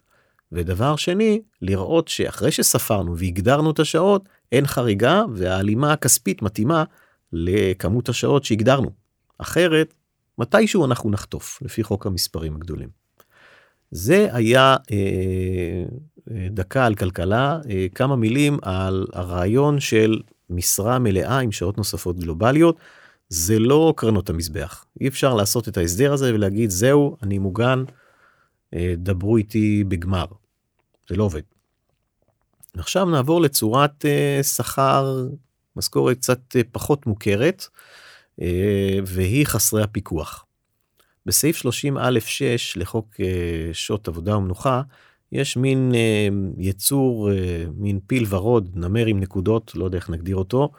ודבר 0.52 0.96
שני 0.96 1.40
לראות 1.62 2.08
שאחרי 2.08 2.50
שספרנו 2.50 3.18
והגדרנו 3.18 3.70
את 3.70 3.78
השעות 3.78 4.28
אין 4.52 4.66
חריגה 4.66 5.22
וההלימה 5.34 5.92
הכספית 5.92 6.42
מתאימה 6.42 6.84
לכמות 7.32 8.08
השעות 8.08 8.44
שהגדרנו. 8.44 8.90
אחרת, 9.38 9.94
מתישהו 10.38 10.84
אנחנו 10.84 11.10
נחטוף, 11.10 11.58
לפי 11.62 11.82
חוק 11.82 12.06
המספרים 12.06 12.56
הגדולים. 12.56 12.88
זה 13.90 14.28
היה 14.32 14.76
אה, 14.92 14.96
אה, 16.30 16.48
דקה 16.50 16.86
על 16.86 16.94
כלכלה, 16.94 17.58
אה, 17.70 17.86
כמה 17.94 18.16
מילים 18.16 18.58
על 18.62 19.06
הרעיון 19.12 19.80
של 19.80 20.20
משרה 20.50 20.98
מלאה 20.98 21.38
עם 21.38 21.52
שעות 21.52 21.78
נוספות 21.78 22.18
גלובליות. 22.18 22.76
זה 23.28 23.58
לא 23.58 23.94
קרנות 23.96 24.30
המזבח, 24.30 24.84
אי 25.00 25.08
אפשר 25.08 25.34
לעשות 25.34 25.68
את 25.68 25.76
ההסדר 25.76 26.12
הזה 26.12 26.34
ולהגיד 26.34 26.70
זהו, 26.70 27.16
אני 27.22 27.38
מוגן, 27.38 27.84
אה, 28.74 28.94
דברו 28.96 29.36
איתי 29.36 29.84
בגמר. 29.88 30.26
זה 31.08 31.16
לא 31.16 31.24
עובד. 31.24 31.42
עכשיו 32.76 33.04
נעבור 33.04 33.40
לצורת 33.40 34.04
אה, 34.04 34.42
שכר 34.42 35.26
משכורת 35.76 36.16
קצת 36.16 36.56
אה, 36.56 36.60
פחות 36.72 37.06
מוכרת 37.06 37.66
והיא 39.06 39.46
חסרי 39.46 39.82
הפיקוח. 39.82 40.44
בסעיף 41.26 41.56
30 41.56 41.98
א 41.98 42.10
6 42.20 42.76
לחוק 42.76 43.14
שעות 43.72 44.08
עבודה 44.08 44.36
ומנוחה 44.36 44.82
יש 45.32 45.56
מין 45.56 45.92
יצור 46.58 47.30
מין 47.76 48.00
פיל 48.06 48.26
ורוד 48.28 48.70
נמר 48.74 49.06
עם 49.06 49.20
נקודות 49.20 49.72
לא 49.74 49.84
יודע 49.84 49.98
איך 49.98 50.10
נגדיר 50.10 50.36
אותו 50.36 50.70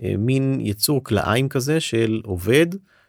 מין 0.00 0.58
יצור 0.60 1.04
כלאיים 1.04 1.48
כזה 1.48 1.80
של 1.80 2.20
עובד 2.24 2.66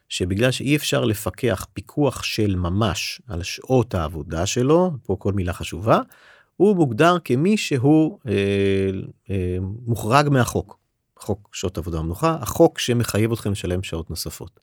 שבגלל 0.09 0.51
שאי 0.51 0.75
אפשר 0.75 1.05
לפקח 1.05 1.67
פיקוח 1.73 2.23
של 2.23 2.55
ממש 2.55 3.21
על 3.27 3.43
שעות 3.43 3.95
העבודה 3.95 4.45
שלו 4.45 4.91
פה 5.03 5.15
כל 5.19 5.33
מילה 5.33 5.53
חשובה 5.53 5.99
הוא 6.57 6.75
מוגדר 6.75 7.17
כמי 7.23 7.57
שהוא 7.57 8.19
אה, 8.27 8.33
אה, 9.29 9.57
מוחרג 9.61 10.29
מהחוק. 10.29 10.77
חוק 11.19 11.49
שעות 11.53 11.77
עבודה 11.77 11.99
ומנוחה, 11.99 12.37
החוק 12.41 12.79
שמחייב 12.79 13.31
אתכם 13.31 13.51
לשלם 13.51 13.83
שעות 13.83 14.09
נוספות. 14.09 14.59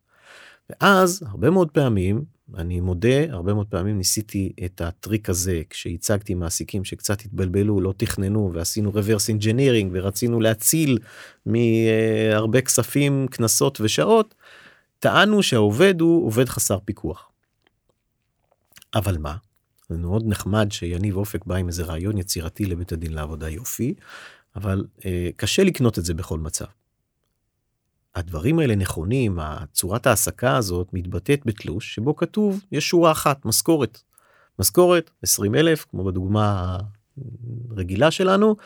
ואז 0.71 1.23
הרבה 1.27 1.51
מאוד 1.51 1.71
פעמים, 1.71 2.25
אני 2.57 2.81
מודה, 2.81 3.33
הרבה 3.33 3.55
מאוד 3.55 3.67
פעמים 3.67 3.99
ניסיתי 3.99 4.53
את 4.65 4.81
הטריק 4.81 5.31
הזה 5.31 5.63
כשהצגתי 5.71 6.35
מעסיקים 6.35 6.85
שקצת 6.85 7.21
התבלבלו, 7.21 7.81
לא 7.81 7.95
תכננו 7.97 8.51
ועשינו 8.55 8.91
reverse 8.91 9.39
engineering 9.39 9.89
ורצינו 9.93 10.41
להציל 10.41 10.99
מהרבה 11.47 12.61
כספים, 12.61 13.27
קנסות 13.31 13.81
ושעות, 13.81 14.35
טענו 14.99 15.43
שהעובד 15.43 16.01
הוא 16.01 16.27
עובד 16.27 16.49
חסר 16.49 16.79
פיקוח. 16.85 17.31
אבל 18.95 19.19
מה? 19.19 19.37
זה 19.89 19.97
מאוד 19.97 20.23
נחמד 20.27 20.73
שיניב 20.73 21.17
אופק 21.17 21.45
בא 21.45 21.55
עם 21.55 21.69
איזה 21.69 21.85
רעיון 21.85 22.19
יצירתי 22.19 22.65
לבית 22.65 22.93
הדין 22.93 23.13
לעבודה 23.13 23.49
יופי, 23.49 23.95
אבל 24.57 24.85
אה, 25.05 25.31
קשה 25.37 25.65
לקנות 25.65 25.99
את 25.99 26.05
זה 26.05 26.15
בכל 26.15 26.39
מצב. 26.39 26.65
הדברים 28.15 28.59
האלה 28.59 28.75
נכונים, 28.75 29.39
הצורת 29.41 30.07
ההעסקה 30.07 30.57
הזאת 30.57 30.89
מתבטאת 30.93 31.41
בתלוש 31.45 31.95
שבו 31.95 32.17
כתוב 32.17 32.61
יש 32.73 32.89
שורה 32.89 33.13
אחת 33.13 33.45
משכורת. 33.45 33.99
משכורת 34.59 35.11
20 35.23 35.55
אלף 35.55 35.87
כמו 35.91 36.05
בדוגמה 36.05 36.79
הרגילה 37.71 38.11
שלנו 38.11 38.57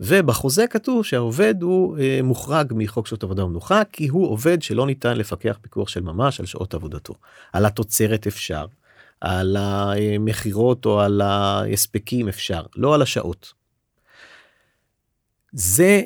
ובחוזה 0.00 0.66
כתוב 0.66 1.04
שהעובד 1.04 1.62
הוא 1.62 1.98
אה, 1.98 2.20
מוחרג 2.22 2.72
מחוק 2.76 3.06
שעות 3.06 3.22
עבודה 3.22 3.44
ומנוחה 3.44 3.82
כי 3.92 4.08
הוא 4.08 4.30
עובד 4.30 4.62
שלא 4.62 4.86
ניתן 4.86 5.16
לפקח 5.16 5.58
פיקוח 5.62 5.88
של 5.88 6.00
ממש 6.00 6.40
על 6.40 6.46
שעות 6.46 6.74
עבודתו. 6.74 7.14
על 7.52 7.66
התוצרת 7.66 8.26
אפשר, 8.26 8.66
על 9.20 9.56
המכירות 9.56 10.86
או 10.86 11.00
על 11.00 11.20
ההספקים 11.20 12.28
אפשר, 12.28 12.62
לא 12.76 12.94
על 12.94 13.02
השעות. 13.02 13.52
זה 15.52 16.02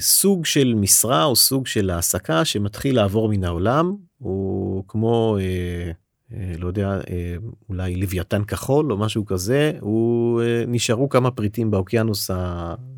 סוג 0.00 0.46
של 0.46 0.74
משרה 0.74 1.24
או 1.24 1.36
סוג 1.36 1.66
של 1.66 1.90
העסקה 1.90 2.44
שמתחיל 2.44 2.96
לעבור 2.96 3.28
מן 3.28 3.44
העולם 3.44 3.96
הוא 4.18 4.84
כמו 4.88 5.38
אה, 5.40 5.92
אה, 6.32 6.52
לא 6.58 6.66
יודע 6.66 6.88
אה, 7.10 7.36
אולי 7.68 7.96
לוויתן 7.96 8.44
כחול 8.44 8.92
או 8.92 8.98
משהו 8.98 9.26
כזה 9.26 9.72
הוא 9.80 10.42
אה, 10.42 10.64
נשארו 10.66 11.08
כמה 11.08 11.30
פריטים 11.30 11.70
באוקיינוס 11.70 12.30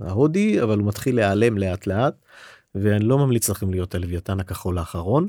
ההודי 0.01 0.63
אבל 0.63 0.79
הוא 0.79 0.89
מתחיל 0.89 1.17
להיעלם 1.17 1.59
לאט 1.59 1.87
לאט 1.87 2.15
ואני 2.75 3.05
לא 3.05 3.19
ממליץ 3.19 3.49
לכם 3.49 3.71
להיות 3.71 3.95
הלוויתן 3.95 4.41
הכחול 4.41 4.79
האחרון. 4.79 5.29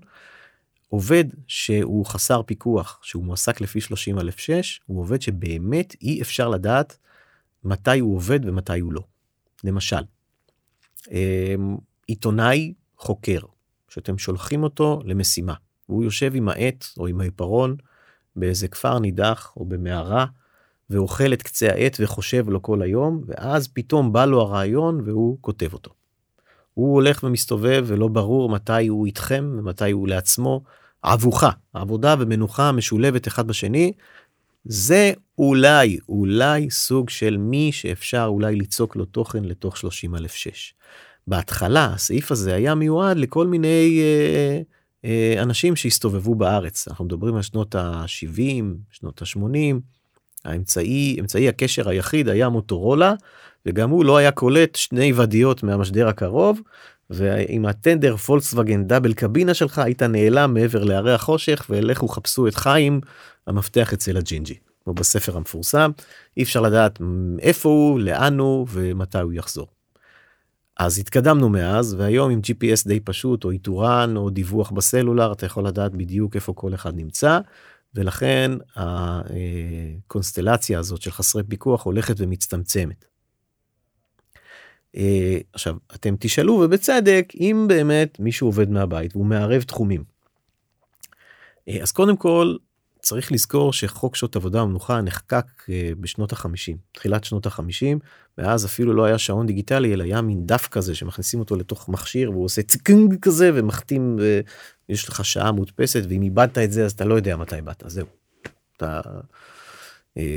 עובד 0.88 1.24
שהוא 1.48 2.06
חסר 2.06 2.42
פיקוח 2.42 3.00
שהוא 3.02 3.24
מועסק 3.24 3.62
לפי 3.62 3.82
30 3.82 4.20
אלף 4.20 4.40
6 4.40 4.82
הוא 4.86 5.00
עובד 5.00 5.22
שבאמת 5.22 5.96
אי 6.02 6.22
אפשר 6.22 6.50
לדעת 6.50 6.98
מתי 7.64 8.00
הוא 8.00 8.16
עובד 8.16 8.40
ומתי 8.46 8.80
הוא 8.80 8.94
לא. 8.94 9.02
למשל, 9.64 10.02
עיתונאי 12.08 12.74
חוקר, 12.98 13.40
שאתם 13.90 14.18
שולחים 14.18 14.64
אותו 14.64 15.02
למשימה, 15.06 15.54
והוא 15.90 16.04
יושב 16.04 16.36
עם 16.36 16.50
העט 16.50 16.86
או 16.98 17.08
עם 17.08 17.22
העיפרון 17.22 17.76
באיזה 18.36 18.68
כפר 18.68 19.00
נידח 19.00 19.54
או 19.58 19.66
במערה, 19.66 20.26
ואוכל 20.90 21.34
את 21.34 21.42
קצה 21.42 21.68
העט 21.68 21.98
וחושב 22.00 22.50
לו 22.50 22.62
כל 22.62 22.82
היום, 22.82 23.24
ואז 23.28 23.68
פתאום 23.68 24.14
בא 24.14 24.26
לו 24.26 24.42
הרעיון 24.42 25.02
והוא 25.06 25.38
כותב 25.42 25.74
אותו. 25.74 25.92
הוא 26.74 26.94
הולך 26.94 27.24
ומסתובב 27.24 27.84
ולא 27.88 28.08
ברור 28.08 28.50
מתי 28.50 28.88
הוא 28.88 29.06
איתכם 29.06 29.56
ומתי 29.58 29.92
הוא 29.92 30.08
לעצמו. 30.08 30.64
עבוכה, 31.02 31.50
עבודה 31.74 32.16
ומנוחה 32.20 32.72
משולבת 32.72 33.28
אחד 33.28 33.48
בשני, 33.48 33.94
זה 34.66 35.14
אולי, 35.38 35.98
אולי 36.10 36.70
סוג 36.70 37.10
של 37.10 37.38
מי 37.38 37.72
שאפשר 37.72 38.26
אולי 38.28 38.56
ליצוק 38.56 38.96
לו 38.96 39.06
תוכן 39.06 39.44
לתוך 39.44 39.78
30 39.78 40.16
אלף 40.16 40.34
6. 40.34 40.74
בהתחלה 41.28 41.86
הסעיף 41.94 42.32
הזה 42.32 42.56
היה 42.56 42.76
מיועד 42.76 43.18
לכל 43.18 43.48
מיני 43.48 44.00
אה, 44.02 44.62
אה, 45.06 45.42
אנשים 45.44 45.76
שהסתובבו 45.76 46.36
בארץ. 46.36 46.88
אנחנו 46.88 47.06
מדברים 47.06 47.36
על 47.36 47.42
שנות 47.42 47.76
ה-70, 47.76 48.64
שנות 48.92 49.22
ה-80. 49.22 49.80
האמצעי, 50.46 51.18
אמצעי 51.20 51.50
הקשר 51.50 51.90
היחיד 51.90 52.30
היה 52.30 52.50
מוטורולה, 52.50 53.14
וגם 53.66 53.90
הוא 53.90 54.06
לא 54.06 54.18
היה 54.18 54.32
קולט 54.32 54.76
שני 54.76 55.14
ודיות 55.14 55.64
מהמשדר 55.64 56.08
הקרוב, 56.08 56.62
ועם 57.12 57.66
הטנדר 57.66 58.18
פולקסווגן 58.18 58.84
דאבל 58.84 59.14
קבינה 59.14 59.54
שלך 59.54 59.80
היית 59.80 60.04
נעלם 60.04 60.54
מעבר 60.54 60.84
להרי 60.84 61.14
החושך 61.14 61.66
ולכו 61.70 62.08
חפשו 62.08 62.48
את 62.48 62.56
חיים 62.56 63.02
המפתח 63.48 63.94
אצל 63.94 64.18
הג'ינג'י. 64.18 64.56
כמו 64.84 64.94
בספר 64.94 65.38
המפורסם 65.38 65.92
אי 66.38 66.44
אפשר 66.44 66.62
לדעת 66.62 67.00
איפה 67.40 67.70
הוא 67.70 68.00
לאן 68.00 68.40
הוא 68.40 68.68
ומתי 68.72 69.20
הוא 69.20 69.34
יחזור. 69.34 69.68
אז 70.78 71.00
התקדמנו 71.00 71.50
מאז 71.50 71.94
והיום 71.94 72.32
עם 72.32 72.40
gps 72.40 72.88
די 72.88 73.00
פשוט 73.00 73.44
או 73.44 73.52
איתורן 73.52 74.18
או 74.18 74.30
דיווח 74.30 74.72
בסלולר 74.72 75.32
אתה 75.32 75.46
יכול 75.46 75.68
לדעת 75.68 75.92
בדיוק 75.92 76.36
איפה 76.36 76.54
כל 76.54 76.74
אחד 76.74 76.96
נמצא 76.96 77.40
ולכן 77.96 78.52
הקונסטלציה 78.76 80.80
הזאת 80.80 81.02
של 81.02 81.12
חסרי 81.12 81.44
פיקוח 81.44 81.84
הולכת 81.84 82.16
ומצטמצמת. 82.18 83.11
אה, 84.96 85.38
עכשיו 85.54 85.76
אתם 85.96 86.16
תשאלו 86.20 86.54
ובצדק 86.54 87.34
אם 87.40 87.66
באמת 87.70 88.20
מישהו 88.20 88.48
עובד 88.48 88.70
מהבית 88.70 89.16
והוא 89.16 89.26
מערב 89.26 89.62
תחומים. 89.62 90.04
אה, 91.68 91.78
אז 91.82 91.92
קודם 91.92 92.18
כל 92.18 92.56
צריך 93.00 93.32
לזכור 93.32 93.74
שחוק 93.74 94.16
שעות 94.16 94.36
עבודה 94.36 94.64
ומנוחה 94.64 95.02
נחקק 95.02 95.46
אה, 95.70 95.92
בשנות 96.00 96.32
החמישים 96.32 96.78
תחילת 96.92 97.24
שנות 97.24 97.46
החמישים 97.46 98.00
ואז 98.38 98.66
אפילו 98.66 98.94
לא 98.94 99.04
היה 99.06 99.18
שעון 99.18 99.46
דיגיטלי 99.46 99.94
אלא 99.94 100.04
היה 100.04 100.22
מין 100.22 100.46
דף 100.46 100.68
כזה 100.68 100.96
שמכניסים 100.96 101.40
אותו 101.40 101.56
לתוך 101.56 101.90
מכשיר 101.90 102.32
והוא 102.32 102.46
עושה 102.46 102.62
צקינג 102.62 103.16
כזה 103.22 103.52
ומחתים 103.54 104.20
ויש 104.90 105.10
לך 105.10 105.26
שעה 105.26 105.52
מודפסת 105.52 106.02
ואם 106.10 106.22
איבדת 106.22 106.58
את 106.58 106.72
זה 106.72 106.86
אז 106.86 106.92
אתה 106.92 107.06
לא 107.06 107.14
יודע 107.14 107.38
מתי 107.38 107.56
איבדת 107.56 107.84
זהו. 107.88 108.08
אתה 108.78 109.02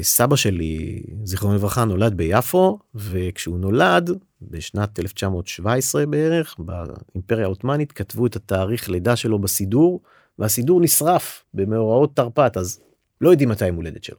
סבא 0.02 0.37
שלי 0.37 1.02
זיכרונו 1.25 1.54
לברכה 1.54 1.84
נולד 1.84 2.16
ביפו 2.16 2.78
וכשהוא 2.94 3.58
נולד 3.58 4.11
בשנת 4.50 5.00
1917 5.00 6.06
בערך 6.06 6.56
באימפריה 6.58 7.44
העות'מאנית 7.44 7.92
כתבו 7.92 8.26
את 8.26 8.36
התאריך 8.36 8.88
לידה 8.88 9.16
שלו 9.16 9.38
בסידור 9.38 10.00
והסידור 10.38 10.80
נשרף 10.80 11.44
במאורעות 11.54 12.16
תרפ"ט 12.16 12.56
אז 12.56 12.80
לא 13.20 13.30
יודעים 13.30 13.48
מתי 13.48 13.66
יום 13.66 13.76
הולדת 13.76 14.04
שלו. 14.04 14.16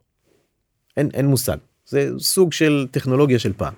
אין, 0.97 1.09
אין 1.13 1.25
מושג 1.25 1.57
זה 1.85 2.09
סוג 2.19 2.53
של 2.53 2.87
טכנולוגיה 2.91 3.39
של 3.39 3.53
פעם. 3.53 3.73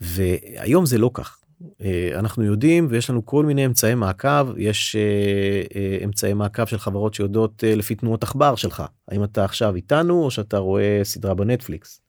והיום 0.00 0.86
זה 0.86 0.98
לא 0.98 1.10
כך 1.14 1.38
אה, 1.80 2.10
אנחנו 2.14 2.44
יודעים 2.44 2.86
ויש 2.90 3.10
לנו 3.10 3.26
כל 3.26 3.44
מיני 3.44 3.66
אמצעי 3.66 3.94
מעקב 3.94 4.48
יש 4.56 4.96
אה, 4.96 5.62
אה, 5.76 5.98
אמצעי 6.04 6.34
מעקב 6.34 6.66
של 6.66 6.78
חברות 6.78 7.14
שיודעות 7.14 7.64
לפי 7.66 7.94
תנועות 7.94 8.22
עכבר 8.22 8.56
שלך 8.56 8.82
האם 9.08 9.24
אתה 9.24 9.44
עכשיו 9.44 9.74
איתנו 9.74 10.24
או 10.24 10.30
שאתה 10.30 10.58
רואה 10.58 11.00
סדרה 11.02 11.34
בנטפליקס 11.34 12.00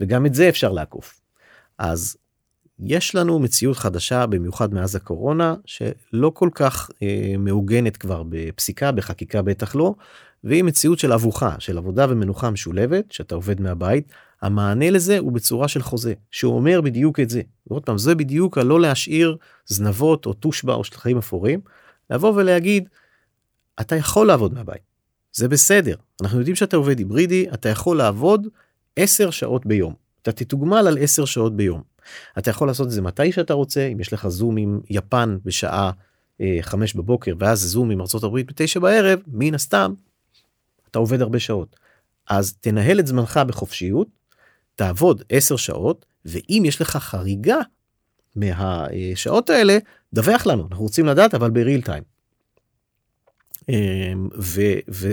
וגם 0.00 0.26
את 0.26 0.34
זה 0.34 0.48
אפשר 0.48 0.72
לעקוף. 0.72 1.20
אז 1.78 2.16
יש 2.78 3.14
לנו 3.14 3.38
מציאות 3.38 3.76
חדשה 3.76 4.26
במיוחד 4.26 4.74
מאז 4.74 4.96
הקורונה 4.96 5.54
שלא 5.64 6.30
כל 6.34 6.48
כך 6.54 6.90
אה, 7.02 7.34
מעוגנת 7.38 7.96
כבר 7.96 8.22
בפסיקה 8.28 8.92
בחקיקה 8.92 9.42
בטח 9.42 9.74
לא 9.74 9.94
והיא 10.44 10.64
מציאות 10.64 10.98
של 10.98 11.12
אבוכה 11.12 11.54
של 11.58 11.78
עבודה 11.78 12.06
ומנוחה 12.08 12.50
משולבת 12.50 13.12
שאתה 13.12 13.34
עובד 13.34 13.60
מהבית 13.60 14.12
המענה 14.42 14.90
לזה 14.90 15.18
הוא 15.18 15.32
בצורה 15.32 15.68
של 15.68 15.82
חוזה 15.82 16.14
שהוא 16.30 16.54
אומר 16.54 16.80
בדיוק 16.80 17.20
את 17.20 17.30
זה. 17.30 17.42
ועוד 17.66 17.82
פעם 17.82 17.98
זה 17.98 18.14
בדיוק 18.14 18.58
הלא 18.58 18.80
להשאיר 18.80 19.36
זנבות 19.66 20.26
או 20.26 20.32
תושבע 20.32 20.74
או 20.74 20.84
שטחים 20.84 21.18
אפורים 21.18 21.60
לבוא 22.10 22.32
ולהגיד 22.36 22.88
אתה 23.80 23.96
יכול 23.96 24.26
לעבוד 24.26 24.54
מהבית 24.54 24.82
זה 25.32 25.48
בסדר 25.48 25.96
אנחנו 26.22 26.38
יודעים 26.38 26.56
שאתה 26.56 26.76
עובד 26.76 26.98
היברידי 26.98 27.46
אתה 27.54 27.68
יכול 27.68 27.96
לעבוד 27.96 28.46
10 28.96 29.30
שעות 29.30 29.66
ביום 29.66 29.94
אתה 30.22 30.32
תתוגמל 30.32 30.86
על 30.86 30.98
10 31.00 31.24
שעות 31.24 31.56
ביום. 31.56 31.91
אתה 32.38 32.50
יכול 32.50 32.68
לעשות 32.68 32.86
את 32.86 32.92
זה 32.92 33.02
מתי 33.02 33.32
שאתה 33.32 33.54
רוצה 33.54 33.86
אם 33.86 34.00
יש 34.00 34.12
לך 34.12 34.28
זום 34.28 34.56
עם 34.56 34.80
יפן 34.90 35.36
בשעה 35.44 35.90
אה, 36.40 36.58
5 36.60 36.94
בבוקר 36.94 37.32
ואז 37.38 37.60
זום 37.60 37.90
עם 37.90 38.00
ארצות 38.00 38.24
הברית 38.24 38.46
בתשע 38.46 38.80
בערב 38.80 39.18
מן 39.26 39.54
הסתם 39.54 39.94
אתה 40.90 40.98
עובד 40.98 41.22
הרבה 41.22 41.38
שעות. 41.38 41.76
אז 42.30 42.52
תנהל 42.60 43.00
את 43.00 43.06
זמנך 43.06 43.40
בחופשיות 43.46 44.08
תעבוד 44.74 45.22
10 45.28 45.56
שעות 45.56 46.06
ואם 46.24 46.62
יש 46.66 46.80
לך 46.80 46.96
חריגה 46.96 47.58
מהשעות 48.36 49.50
האלה 49.50 49.78
דווח 50.12 50.46
לנו 50.46 50.66
אנחנו 50.70 50.82
רוצים 50.84 51.06
לדעת 51.06 51.34
אבל 51.34 51.50
בריל 51.50 51.82
טיים. 51.82 52.02
אמ, 53.68 54.28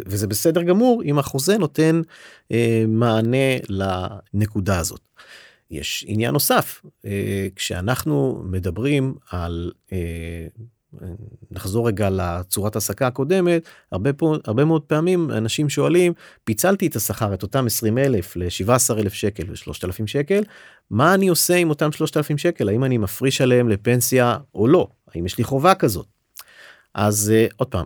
וזה 0.06 0.28
בסדר 0.28 0.62
גמור 0.64 1.04
אם 1.06 1.20
החוזה 1.20 1.58
נותן 1.58 2.02
אה, 2.52 2.84
מענה 2.88 3.58
לנקודה 3.70 4.80
הזאת. 4.80 5.02
יש 5.72 6.06
עניין 6.08 6.32
נוסף 6.34 6.82
אה, 7.06 7.48
כשאנחנו 7.56 8.42
מדברים 8.46 9.16
על 9.32 9.72
אה, 9.92 10.48
נחזור 11.52 11.88
רגע 11.88 12.10
לצורת 12.10 12.76
העסקה 12.76 13.08
הקודמת 13.08 13.68
הרבה 13.92 14.14
פה 14.14 14.36
הרבה 14.46 14.66
מאוד 14.66 14.82
פעמים 14.82 15.32
אנשים 15.32 15.70
שואלים 15.70 16.14
פיצלתי 16.44 16.88
את 16.88 16.96
השכר 16.96 17.34
את 17.34 17.44
אותם 17.44 17.66
20 17.66 17.98
אלף 17.98 18.36
ל-17 18.36 19.00
אלף 19.00 19.14
שקל 19.14 19.44
ו-3,000 19.50 20.08
שקל 20.08 20.44
מה 20.90 21.14
אני 21.14 21.28
עושה 21.28 21.56
עם 21.56 21.70
אותם 21.70 21.92
3,000 21.92 22.38
שקל? 22.38 22.70
האם 22.70 22.84
אני 22.84 22.98
מפריש 22.98 23.42
עליהם 23.42 23.70
לפנסיה 23.70 24.38
או 24.56 24.68
לא? 24.68 24.88
האם 25.16 25.26
יש 25.26 25.38
לי 25.38 25.44
חובה 25.44 25.76
כזאת. 25.76 26.08
אז 26.94 27.34
uh, 27.36 27.54
עוד 27.58 27.68
פעם 27.68 27.86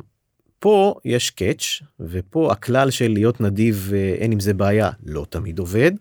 פה 0.60 0.96
יש 1.06 1.30
קאץ' 1.30 1.64
ופה 2.00 2.52
הכלל 2.52 2.92
של 2.92 3.12
להיות 3.12 3.42
נדיב 3.42 3.92
אין 4.18 4.32
עם 4.32 4.40
זה 4.40 4.54
בעיה 4.54 4.90
לא 5.06 5.26
תמיד 5.30 5.60
עובד 5.60 5.92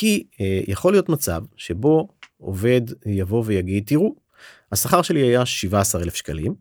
כי 0.00 0.24
uh, 0.32 0.36
יכול 0.66 0.92
להיות 0.92 1.08
מצב 1.08 1.42
שבו 1.56 2.08
עובד 2.38 2.80
יבוא 3.06 3.42
ויגיד 3.46 3.84
תראו 3.86 4.14
השכר 4.72 5.02
שלי 5.02 5.20
היה 5.20 5.46
17 5.46 6.02
אלף 6.02 6.14
שקלים 6.14 6.54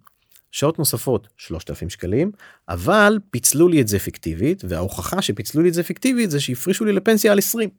שעות 0.52 0.80
נוספות 0.80 1.28
3,000 1.38 1.90
שקלים 1.90 2.32
אבל 2.70 3.20
פיצלו 3.32 3.68
לי 3.68 3.82
את 3.82 3.88
זה 3.88 4.00
פיקטיבית 4.00 4.64
וההוכחה 4.68 5.22
שפיצלו 5.22 5.62
לי 5.62 5.70
את 5.70 5.74
זה 5.74 5.84
פיקטיבית 5.84 6.32
זה 6.32 6.40
שהפרישו 6.40 6.86
לי 6.86 6.92
לפנסיה 6.92 7.32
על 7.32 7.38
20. 7.38 7.70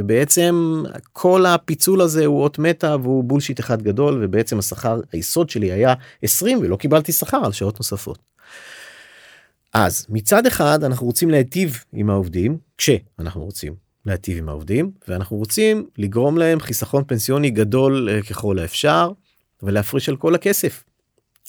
ובעצם 0.00 0.82
כל 1.12 1.46
הפיצול 1.46 2.00
הזה 2.00 2.26
הוא 2.26 2.42
אות 2.42 2.58
מתה 2.58 2.96
והוא 3.02 3.24
בולשיט 3.24 3.60
אחד 3.60 3.82
גדול 3.82 4.24
ובעצם 4.24 4.58
השכר 4.58 5.00
היסוד 5.12 5.50
שלי 5.50 5.72
היה 5.72 5.94
20 6.22 6.58
ולא 6.58 6.76
קיבלתי 6.76 7.12
שכר 7.12 7.40
על 7.44 7.52
שעות 7.52 7.78
נוספות. 7.80 8.18
אז 9.74 10.06
מצד 10.08 10.46
אחד 10.46 10.84
אנחנו 10.84 11.06
רוצים 11.06 11.30
להיטיב 11.30 11.84
עם 11.92 12.10
העובדים 12.10 12.58
כשאנחנו 12.78 13.44
רוצים 13.44 13.83
להיטיב 14.06 14.38
עם 14.38 14.48
העובדים 14.48 14.90
ואנחנו 15.08 15.36
רוצים 15.36 15.86
לגרום 15.98 16.38
להם 16.38 16.60
חיסכון 16.60 17.04
פנסיוני 17.06 17.50
גדול 17.50 18.08
אה, 18.10 18.22
ככל 18.22 18.58
האפשר 18.58 19.10
ולהפריש 19.62 20.08
על 20.08 20.16
כל 20.16 20.34
הכסף. 20.34 20.84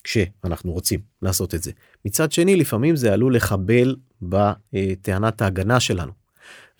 כשאנחנו 0.04 0.72
רוצים 0.72 1.00
לעשות 1.22 1.56
את 1.56 1.64
זה. 1.64 1.72
מצד 2.06 2.32
שני 2.32 2.56
לפעמים 2.56 2.96
זה 2.96 3.14
עלול 3.14 3.36
לחבל 3.36 3.96
בטענת 4.22 5.42
ההגנה 5.42 5.80
שלנו. 5.80 6.12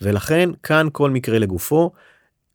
ולכן 0.00 0.50
כאן 0.62 0.88
כל 0.92 1.10
מקרה 1.10 1.38
לגופו 1.38 1.90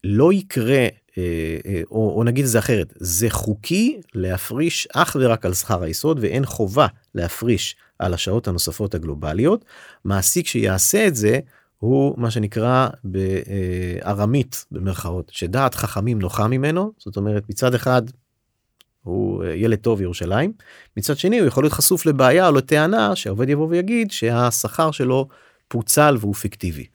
לא 0.03 0.33
יקרה 0.33 0.87
אה, 1.17 1.57
אה, 1.65 1.81
או, 1.91 2.13
או 2.17 2.23
נגיד 2.23 2.45
את 2.45 2.51
זה 2.51 2.59
אחרת 2.59 2.93
זה 2.95 3.29
חוקי 3.29 4.01
להפריש 4.13 4.87
אך 4.93 5.17
ורק 5.19 5.45
על 5.45 5.53
שכר 5.53 5.83
היסוד 5.83 6.19
ואין 6.21 6.45
חובה 6.45 6.87
להפריש 7.15 7.75
על 7.99 8.13
השעות 8.13 8.47
הנוספות 8.47 8.95
הגלובליות 8.95 9.65
מעסיק 10.05 10.47
שיעשה 10.47 11.07
את 11.07 11.15
זה 11.15 11.39
הוא 11.81 12.13
מה 12.17 12.31
שנקרא 12.31 12.87
בארמית 13.03 14.65
במרכאות 14.71 15.31
שדעת 15.33 15.75
חכמים 15.75 16.19
נוחה 16.19 16.47
ממנו 16.47 16.91
זאת 16.97 17.17
אומרת 17.17 17.49
מצד 17.49 17.75
אחד 17.75 18.01
הוא 19.03 19.43
אה, 19.43 19.55
ילד 19.55 19.77
טוב 19.77 20.01
ירושלים 20.01 20.53
מצד 20.97 21.17
שני 21.17 21.39
הוא 21.39 21.47
יכול 21.47 21.63
להיות 21.63 21.73
חשוף 21.73 22.05
לבעיה 22.05 22.47
או 22.47 22.51
לטענה 22.51 23.15
שהעובד 23.15 23.49
יבוא 23.49 23.67
ויגיד 23.69 24.11
שהשכר 24.11 24.91
שלו 24.91 25.27
פוצל 25.67 26.17
והוא 26.19 26.35
פיקטיבי. 26.35 26.85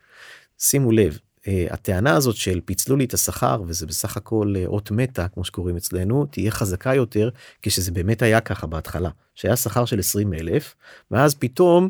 שימו 0.59 0.93
לב 0.93 1.19
אה, 1.49 1.67
הטענה 1.71 2.17
הזאת 2.17 2.37
של 2.37 2.61
פיצלו 2.65 2.97
לי 2.97 3.05
את 3.05 3.15
השכר 3.15 3.63
וזה 3.67 3.87
בסך 3.87 4.17
הכל 4.17 4.55
אה, 4.57 4.67
אות 4.67 4.91
מתה 4.91 5.29
כמו 5.29 5.45
שקוראים 5.45 5.77
אצלנו 5.77 6.27
תהיה 6.27 6.51
חזקה 6.51 6.95
יותר 6.95 7.31
כשזה 7.63 7.93
באמת 7.93 8.23
היה 8.23 8.41
ככה 8.41 8.67
בהתחלה 8.67 9.11
שהיה 9.35 9.57
שכר 9.57 9.85
של 9.85 9.99
20 9.99 10.35
אלף 10.35 10.75
ואז 11.11 11.35
פתאום 11.35 11.89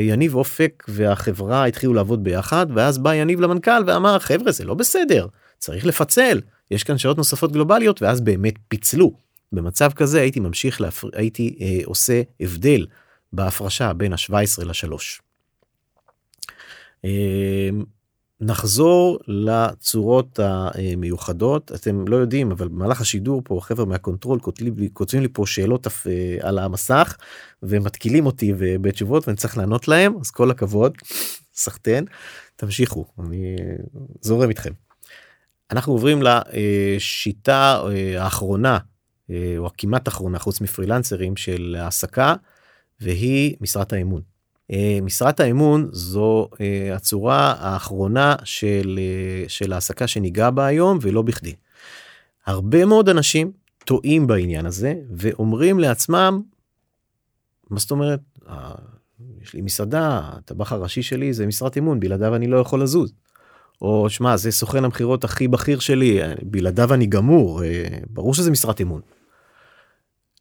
יניב 0.00 0.34
אופק 0.34 0.84
והחברה 0.88 1.64
התחילו 1.64 1.94
לעבוד 1.94 2.24
ביחד 2.24 2.66
ואז 2.74 2.98
בא 2.98 3.14
יניב 3.14 3.40
למנכ"ל 3.40 3.84
ואמר 3.86 4.18
חבר'ה 4.18 4.52
זה 4.52 4.64
לא 4.64 4.74
בסדר 4.74 5.26
צריך 5.58 5.86
לפצל 5.86 6.40
יש 6.70 6.84
כאן 6.84 6.98
שעות 6.98 7.16
נוספות 7.16 7.52
גלובליות 7.52 8.02
ואז 8.02 8.20
באמת 8.20 8.54
פיצלו 8.68 9.12
במצב 9.52 9.90
כזה 9.92 10.20
הייתי 10.20 10.40
ממשיך 10.40 10.80
להפר... 10.80 11.08
הייתי 11.12 11.56
אה, 11.60 11.80
עושה 11.84 12.22
הבדל 12.40 12.86
בהפרשה 13.32 13.92
בין 13.92 14.12
ה-17 14.12 14.64
ל-3. 14.64 15.20
אה, 18.44 18.48
נחזור 18.48 19.18
לצורות 19.26 20.38
המיוחדות 20.42 21.72
אתם 21.74 22.08
לא 22.08 22.16
יודעים 22.16 22.50
אבל 22.50 22.68
במהלך 22.68 23.00
השידור 23.00 23.42
פה 23.44 23.58
חבר'ה 23.62 23.84
מה 23.84 23.96
control 23.96 24.40
כותבים 24.40 24.74
לי, 24.78 24.88
כותבים 24.92 25.22
לי 25.22 25.28
פה 25.32 25.46
שאלות 25.46 25.86
אה, 25.86 26.36
על 26.40 26.58
המסך 26.58 27.16
ומתקילים 27.62 28.26
אותי 28.26 28.52
בתשובות 28.58 29.28
ואני 29.28 29.36
צריך 29.36 29.58
לענות 29.58 29.88
להם 29.88 30.14
אז 30.20 30.30
כל 30.30 30.50
הכבוד 30.50 30.94
סחטיין 31.54 32.04
תמשיכו 32.56 33.04
אני 33.18 33.56
זורם 34.20 34.48
איתכם. 34.48 34.72
אנחנו 35.70 35.92
עוברים 35.92 36.22
לשיטה 36.22 37.82
אה, 37.86 38.22
האחרונה 38.22 38.78
אה, 39.30 39.54
או 39.58 39.66
הכמעט 39.66 40.08
אחרונה 40.08 40.38
חוץ 40.38 40.60
מפרילנסרים 40.60 41.36
של 41.36 41.76
העסקה 41.78 42.34
והיא 43.00 43.56
משרת 43.60 43.92
האמון. 43.92 44.33
אה, 44.70 44.98
משרת 45.02 45.40
האמון 45.40 45.88
זו 45.92 46.48
הצורה 46.94 47.54
האחרונה 47.58 48.36
של, 48.44 48.98
של 49.48 49.72
העסקה 49.72 50.06
שניגע 50.06 50.50
בה 50.50 50.66
היום 50.66 50.98
ולא 51.02 51.22
בכדי. 51.22 51.54
הרבה 52.46 52.84
מאוד 52.84 53.08
אנשים 53.08 53.52
טועים 53.84 54.26
בעניין 54.26 54.66
הזה 54.66 54.94
ואומרים 55.16 55.78
לעצמם 55.78 56.42
מה 57.70 57.78
זאת 57.78 57.90
אומרת 57.90 58.20
יש 59.42 59.54
לי 59.54 59.60
מסעדה, 59.60 60.20
הטבח 60.24 60.72
הראשי 60.72 61.02
שלי 61.02 61.32
זה 61.32 61.46
משרת 61.46 61.78
אמון, 61.78 62.00
בלעדיו 62.00 62.34
אני 62.34 62.46
לא 62.46 62.56
יכול 62.56 62.82
לזוז. 62.82 63.12
או 63.82 64.10
שמע, 64.10 64.36
זה 64.36 64.52
סוכן 64.52 64.84
המכירות 64.84 65.24
הכי 65.24 65.48
בכיר 65.48 65.78
שלי, 65.78 66.20
בלעדיו 66.42 66.94
אני 66.94 67.06
גמור, 67.06 67.64
אה, 67.64 67.88
ברור 68.10 68.34
שזה 68.34 68.50
משרת 68.50 68.80
אמון. 68.80 69.00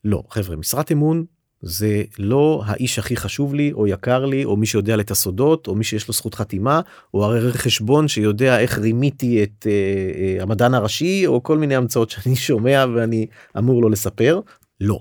לא, 0.03 0.23
חבר'ה, 0.29 0.55
משרת 0.55 0.91
אמון 0.91 1.25
זה 1.65 2.03
לא 2.19 2.63
האיש 2.65 2.99
הכי 2.99 3.15
חשוב 3.15 3.55
לי 3.55 3.71
או 3.73 3.87
יקר 3.87 4.25
לי 4.25 4.45
או 4.45 4.57
מי 4.57 4.65
שיודע 4.65 4.99
את 4.99 5.11
הסודות 5.11 5.67
או 5.67 5.75
מי 5.75 5.83
שיש 5.83 6.07
לו 6.07 6.13
זכות 6.13 6.35
חתימה 6.35 6.81
או 7.13 7.25
הרי 7.25 7.53
חשבון 7.53 8.07
שיודע 8.07 8.59
איך 8.59 8.79
רימיתי 8.79 9.43
את 9.43 9.49
uh, 9.59 10.39
uh, 10.39 10.43
המדען 10.43 10.73
הראשי 10.73 11.27
או 11.27 11.43
כל 11.43 11.57
מיני 11.57 11.75
המצאות 11.75 12.09
שאני 12.09 12.35
שומע 12.47 12.85
ואני 12.95 13.27
אמור 13.57 13.81
לו 13.81 13.89
לספר 13.89 14.39
לא. 14.81 14.99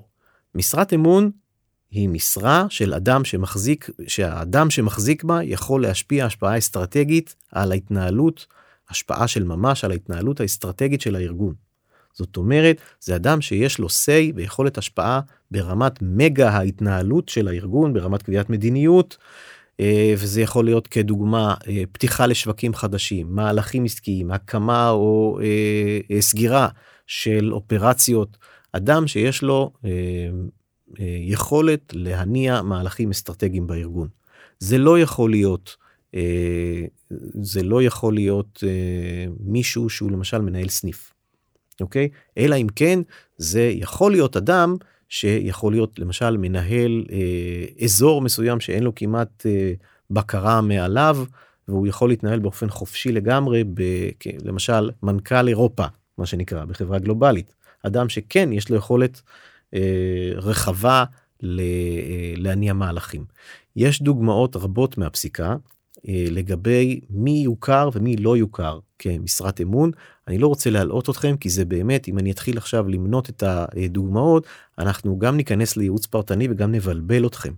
משרת 0.54 0.92
אמון 0.92 1.30
היא 1.90 2.08
משרה 2.08 2.66
של 2.68 2.94
אדם 2.94 3.24
שמחזיק 3.24 3.90
שהאדם 4.06 4.70
שמחזיק 4.70 5.24
בה 5.24 5.42
יכול 5.42 5.82
להשפיע 5.82 6.26
השפעה 6.26 6.58
אסטרטגית 6.58 7.34
על 7.52 7.72
ההתנהלות 7.72 8.46
השפעה 8.90 9.28
של 9.28 9.44
ממש 9.44 9.84
על 9.84 9.90
ההתנהלות 9.90 10.40
האסטרטגית 10.40 11.00
של 11.00 11.16
הארגון. 11.16 11.54
זאת 12.12 12.36
אומרת 12.36 12.80
זה 13.00 13.16
אדם 13.16 13.40
שיש 13.40 13.78
לו 13.78 13.88
say 13.88 14.32
ויכולת 14.34 14.78
השפעה 14.78 15.20
ברמת 15.50 15.92
מגה 16.02 16.50
ההתנהלות 16.50 17.28
של 17.28 17.48
הארגון 17.48 17.92
ברמת 17.92 18.22
קביעת 18.22 18.50
מדיניות 18.50 19.16
אה, 19.80 20.14
וזה 20.18 20.40
יכול 20.40 20.64
להיות 20.64 20.86
כדוגמה 20.86 21.54
אה, 21.68 21.82
פתיחה 21.92 22.26
לשווקים 22.26 22.74
חדשים 22.74 23.26
מהלכים 23.34 23.84
עסקיים 23.84 24.30
הקמה 24.30 24.90
או 24.90 25.38
אה, 25.42 26.20
סגירה 26.20 26.68
של 27.06 27.52
אופרציות 27.52 28.36
אדם 28.72 29.06
שיש 29.06 29.42
לו 29.42 29.72
יכולת 31.26 31.92
להניע 31.96 32.62
מהלכים 32.62 33.10
אסטרטגיים 33.10 33.66
בארגון. 33.66 34.08
זה 34.58 34.78
לא 34.78 34.98
יכול 34.98 35.30
להיות 35.30 35.76
זה 37.42 37.62
לא 37.62 37.82
יכול 37.82 38.14
להיות 38.14 38.64
מישהו 39.40 39.90
שהוא 39.90 40.10
למשל 40.10 40.40
מנהל 40.40 40.68
סניף. 40.68 41.11
אוקיי? 41.82 42.08
אלא 42.38 42.56
אם 42.56 42.66
כן 42.76 42.98
זה 43.36 43.72
יכול 43.74 44.12
להיות 44.12 44.36
אדם 44.36 44.76
שיכול 45.08 45.72
להיות 45.72 45.98
למשל 45.98 46.36
מנהל 46.36 47.04
אה, 47.12 47.84
אזור 47.84 48.22
מסוים 48.22 48.60
שאין 48.60 48.82
לו 48.82 48.94
כמעט 48.94 49.46
אה, 49.46 49.72
בקרה 50.10 50.60
מעליו 50.60 51.24
והוא 51.68 51.86
יכול 51.86 52.08
להתנהל 52.08 52.38
באופן 52.38 52.68
חופשי 52.68 53.12
לגמרי 53.12 53.64
ב, 53.74 53.82
למשל 54.44 54.90
מנכ"ל 55.02 55.48
אירופה 55.48 55.84
מה 56.18 56.26
שנקרא 56.26 56.64
בחברה 56.64 56.98
גלובלית 56.98 57.52
אדם 57.82 58.08
שכן 58.08 58.52
יש 58.52 58.70
לו 58.70 58.76
יכולת 58.76 59.22
אה, 59.74 60.32
רחבה 60.36 61.04
ל, 61.40 61.60
אה, 61.60 62.34
להניע 62.36 62.72
מהלכים. 62.72 63.24
יש 63.76 64.02
דוגמאות 64.02 64.56
רבות 64.56 64.98
מהפסיקה 64.98 65.56
לגבי 66.04 67.00
מי 67.10 67.30
יוכר 67.44 67.90
ומי 67.92 68.16
לא 68.16 68.36
יוכר 68.36 68.78
כמשרת 68.98 69.60
אמון. 69.60 69.90
אני 70.28 70.38
לא 70.38 70.46
רוצה 70.46 70.70
להלאות 70.70 71.10
אתכם 71.10 71.36
כי 71.36 71.48
זה 71.48 71.64
באמת 71.64 72.08
אם 72.08 72.18
אני 72.18 72.30
אתחיל 72.30 72.58
עכשיו 72.58 72.88
למנות 72.88 73.30
את 73.30 73.42
הדוגמאות 73.46 74.46
אנחנו 74.78 75.18
גם 75.18 75.36
ניכנס 75.36 75.76
לייעוץ 75.76 76.06
פרטני 76.06 76.48
וגם 76.50 76.72
נבלבל 76.72 77.26
אתכם. 77.26 77.52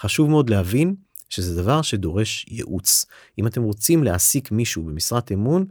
חשוב 0.00 0.30
מאוד 0.30 0.50
להבין 0.50 0.94
שזה 1.28 1.62
דבר 1.62 1.82
שדורש 1.82 2.46
ייעוץ. 2.48 3.06
אם 3.38 3.46
אתם 3.46 3.62
רוצים 3.62 4.04
להעסיק 4.04 4.52
מישהו 4.52 4.82
במשרת 4.82 5.32
אמון 5.32 5.64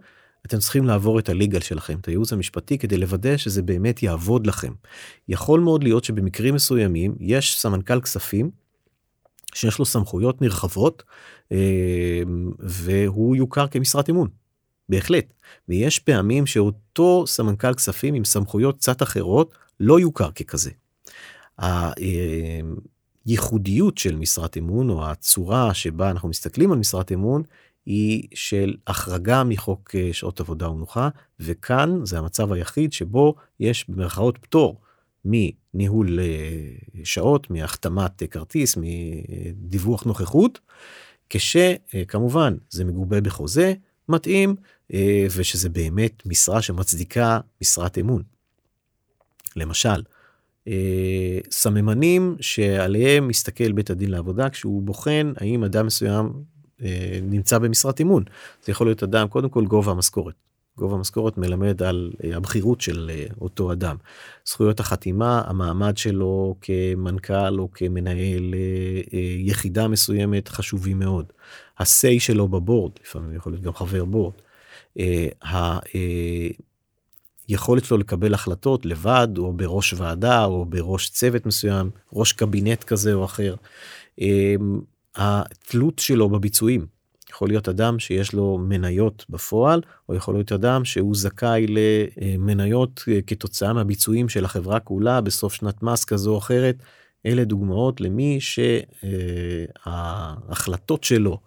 אתם 0.46 0.58
צריכים 0.58 0.86
לעבור 0.86 1.20
את 1.20 1.30
הליגל 1.30 1.60
שלכם, 1.60 1.98
את 2.02 2.06
הייעוץ 2.06 2.34
המשפטי, 2.34 2.78
כדי 2.78 2.98
לוודא 2.98 3.38
שזה 3.38 3.62
באמת 3.62 4.04
יעבוד 4.04 4.48
לכם. 4.48 4.74
יכול 5.28 5.60
מאוד 5.60 5.84
להיות 5.84 6.04
שבמקרים 6.04 6.56
מסוימים 6.56 7.16
יש 7.20 7.60
סמנכ"ל 7.60 8.02
כספים 8.02 8.52
שיש 9.58 9.80
לו 9.80 9.86
סמכויות 9.86 10.42
נרחבות 10.42 11.04
אה, 11.52 12.22
והוא 12.60 13.36
יוכר 13.36 13.68
כמשרת 13.68 14.10
אמון. 14.10 14.28
בהחלט. 14.90 15.34
ויש 15.70 16.00
פעמים 16.00 16.46
שאותו 16.46 17.28
סמנכ"ל 17.28 17.74
כספים 17.74 18.14
עם 18.14 18.26
סמכויות 18.26 18.78
קצת 18.78 19.04
אחרות 19.04 19.54
לא 19.80 20.00
יוכר 20.00 20.32
ככזה. 20.32 20.72
הייחודיות 23.26 23.98
של 23.98 24.16
משרת 24.16 24.58
אמון 24.58 24.90
או 24.90 25.06
הצורה 25.06 25.74
שבה 25.74 26.12
אנחנו 26.12 26.30
מסתכלים 26.30 26.72
על 26.72 26.78
משרת 26.78 27.12
אמון 27.12 27.44
היא 27.86 28.28
של 28.34 28.76
החרגה 28.88 29.44
מחוק 29.44 29.96
אה, 29.96 30.10
שעות 30.14 30.40
עבודה 30.40 30.70
ומנוחה 30.70 31.10
וכאן 31.40 32.06
זה 32.06 32.18
המצב 32.18 32.52
היחיד 32.52 32.94
שבו 32.94 33.36
יש 33.60 33.90
במרכאות 33.90 34.38
פטור 34.38 34.82
מניהול 35.26 36.20
אה, 36.20 37.04
שעות, 37.04 37.50
מהחתמת 37.50 38.24
כרטיס, 38.32 38.78
מדיווח 38.78 40.04
נוכחות, 40.04 40.60
כשכמובן 41.30 42.58
זה 42.70 42.86
מגובה 42.86 43.22
בחוזה 43.22 43.74
מתאים 44.10 44.56
אה, 44.94 45.28
ושזה 45.36 45.70
באמת 45.70 46.26
משרה 46.26 46.62
שמצדיקה 46.62 47.40
משרת 47.62 47.98
אמון. 47.98 48.24
למשל, 49.56 50.04
אה, 50.68 51.40
סממנים 51.52 52.36
שעליהם 52.42 53.28
מסתכל 53.28 53.72
בית 53.72 53.90
הדין 53.90 54.12
לעבודה 54.12 54.50
כשהוא 54.50 54.82
בוחן 54.82 55.34
האם 55.38 55.64
אדם 55.64 55.86
מסוים 55.86 56.34
נמצא 57.22 57.58
במשרת 57.58 58.02
אמון. 58.02 58.24
זה 58.66 58.72
יכול 58.72 58.88
להיות 58.88 59.04
אדם 59.04 59.28
קודם 59.28 59.50
כל 59.50 59.66
גובה 59.66 59.92
המשכורת. 59.92 60.47
גובה 60.78 60.96
המשכורת 60.96 61.38
מלמד 61.38 61.84
על 61.84 62.12
אה, 62.24 62.38
הבכירות 62.38 62.82
של 62.82 63.12
אה, 63.14 63.26
אותו 63.42 63.72
אדם. 63.72 63.96
זכויות 64.46 64.80
החתימה, 64.80 65.42
המעמד 65.46 65.98
שלו 65.98 66.56
כמנכ"ל 66.62 67.60
או 67.60 67.70
כמנהל 67.74 68.54
אה, 68.54 69.20
יחידה 69.40 69.88
מסוימת 69.88 70.48
חשובים 70.48 71.00
מאוד. 71.00 71.26
ה-say 71.80 72.20
שלו 72.20 72.48
בבורד, 72.48 72.92
לפעמים 73.04 73.36
יכול 73.36 73.52
להיות 73.52 73.64
גם 73.64 73.74
חבר 73.74 74.06
בורד. 74.06 74.34
היכולת 77.48 77.86
שלו 77.86 77.98
לקבל 77.98 78.34
החלטות 78.34 78.86
לבד 78.86 79.28
או 79.38 79.54
בראש 79.54 79.94
ועדה 79.94 80.46
או 80.46 80.66
בראש 80.66 81.10
צוות 81.10 81.46
מסוים, 81.46 81.90
ראש 82.14 82.34
קבינט 82.34 82.84
כזה 82.84 83.14
או 83.14 83.26
אחר. 83.26 83.56
התלות 85.16 86.00
שלו 86.00 86.30
בביצועים. 86.30 86.97
יכול 87.32 87.48
להיות 87.48 87.70
אדם 87.70 88.00
שיש 88.00 88.34
לו 88.34 88.58
מניות 88.58 89.26
בפועל, 89.30 89.82
או 90.10 90.16
יכול 90.16 90.34
להיות 90.34 90.52
אדם 90.52 90.86
שהוא 90.86 91.16
זכאי 91.16 91.66
למניות 91.68 93.04
אה, 93.08 93.20
כתוצאה 93.28 93.74
מהביצועים 93.74 94.30
של 94.30 94.46
החברה 94.46 94.80
כולה 94.80 95.22
בסוף 95.22 95.54
שנת 95.54 95.84
מס 95.84 96.06
כזו 96.06 96.34
או 96.34 96.38
אחרת. 96.38 96.76
אלה 97.26 97.44
דוגמאות 97.44 98.02
למי 98.02 98.38
שההחלטות 99.86 101.04
שלו 101.04 101.40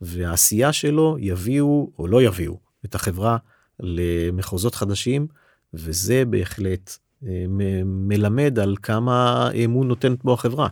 והעשייה 0.00 0.72
שלו 0.72 1.16
יביאו 1.20 1.90
או 1.98 2.06
לא 2.06 2.22
יביאו 2.22 2.58
את 2.84 2.94
החברה 2.94 3.36
למחוזות 3.80 4.74
חדשים, 4.74 5.26
וזה 5.74 6.24
בהחלט 6.24 6.96
אה, 7.26 7.44
מלמד 7.84 8.58
על 8.58 8.76
כמה 8.82 9.48
אמון 9.64 9.88
נותנת 9.88 10.24
בו 10.24 10.32
החברה. 10.32 10.68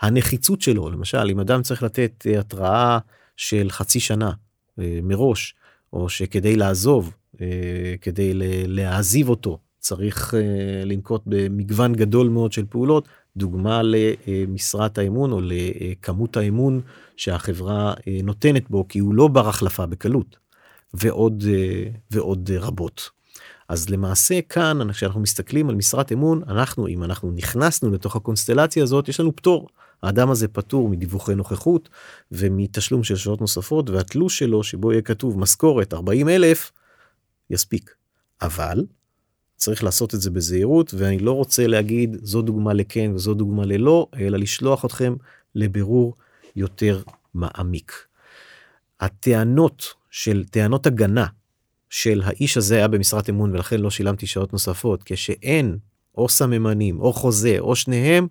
הנחיצות 0.00 0.60
שלו, 0.60 0.90
למשל, 0.90 1.28
אם 1.30 1.40
אדם 1.40 1.62
צריך 1.62 1.82
לתת 1.82 2.26
אה, 2.26 2.40
התראה 2.40 2.98
של 3.40 3.70
חצי 3.70 4.00
שנה 4.00 4.32
אה, 4.78 5.00
מראש, 5.02 5.54
או 5.92 6.08
שכדי 6.08 6.56
לעזוב, 6.56 7.12
אה, 7.40 7.94
כדי 8.00 8.32
להעזיב 8.66 9.28
אותו, 9.28 9.58
צריך 9.78 10.34
אה, 10.34 10.84
לנקוט 10.84 11.22
במגוון 11.26 11.92
גדול 11.92 12.28
מאוד 12.28 12.52
של 12.52 12.64
פעולות, 12.68 13.08
דוגמה 13.36 13.80
למשרת 13.82 14.98
האמון 14.98 15.32
או 15.32 15.40
לכמות 15.42 16.36
האמון 16.36 16.80
שהחברה 17.16 17.94
נותנת 18.22 18.70
בו, 18.70 18.88
כי 18.88 18.98
הוא 18.98 19.14
לא 19.14 19.28
בר 19.28 19.48
החלפה 19.48 19.86
בקלות, 19.86 20.36
ועוד, 20.94 21.44
ועוד 22.10 22.50
רבות. 22.50 23.10
אז 23.68 23.90
למעשה 23.90 24.40
כאן 24.48 24.92
כשאנחנו 24.92 25.20
מסתכלים 25.20 25.68
על 25.68 25.74
משרת 25.74 26.12
אמון 26.12 26.42
אנחנו 26.48 26.88
אם 26.88 27.04
אנחנו 27.04 27.32
נכנסנו 27.32 27.90
לתוך 27.90 28.16
הקונסטלציה 28.16 28.82
הזאת 28.82 29.08
יש 29.08 29.20
לנו 29.20 29.36
פטור 29.36 29.68
האדם 30.02 30.30
הזה 30.30 30.48
פטור 30.48 30.88
מדיווחי 30.88 31.34
נוכחות 31.34 31.88
ומתשלום 32.32 33.04
של 33.04 33.16
שעות 33.16 33.40
נוספות 33.40 33.90
והתלוש 33.90 34.38
שלו 34.38 34.62
שבו 34.62 34.92
יהיה 34.92 35.02
כתוב 35.02 35.38
משכורת 35.38 35.94
40 35.94 36.28
אלף 36.28 36.72
יספיק. 37.50 37.94
אבל 38.42 38.84
צריך 39.56 39.84
לעשות 39.84 40.14
את 40.14 40.20
זה 40.20 40.30
בזהירות 40.30 40.94
ואני 40.94 41.18
לא 41.18 41.32
רוצה 41.32 41.66
להגיד 41.66 42.16
זו 42.22 42.42
דוגמה 42.42 42.72
לכן 42.72 43.10
וזו 43.14 43.34
דוגמה 43.34 43.64
ללא 43.64 44.06
אלא 44.16 44.38
לשלוח 44.38 44.84
אתכם 44.84 45.14
לבירור 45.54 46.16
יותר 46.56 47.02
מעמיק. 47.34 48.06
הטענות 49.00 49.94
של 50.10 50.44
טענות 50.44 50.86
הגנה 50.86 51.26
של 51.90 52.22
האיש 52.24 52.56
הזה 52.56 52.76
היה 52.76 52.88
במשרת 52.88 53.30
אמון 53.30 53.52
ולכן 53.52 53.80
לא 53.80 53.90
שילמתי 53.90 54.26
שעות 54.26 54.52
נוספות 54.52 55.02
כשאין 55.04 55.78
או 56.14 56.28
סממנים 56.28 57.00
או 57.00 57.12
חוזה 57.12 57.56
או 57.58 57.76
שניהם 57.76 58.28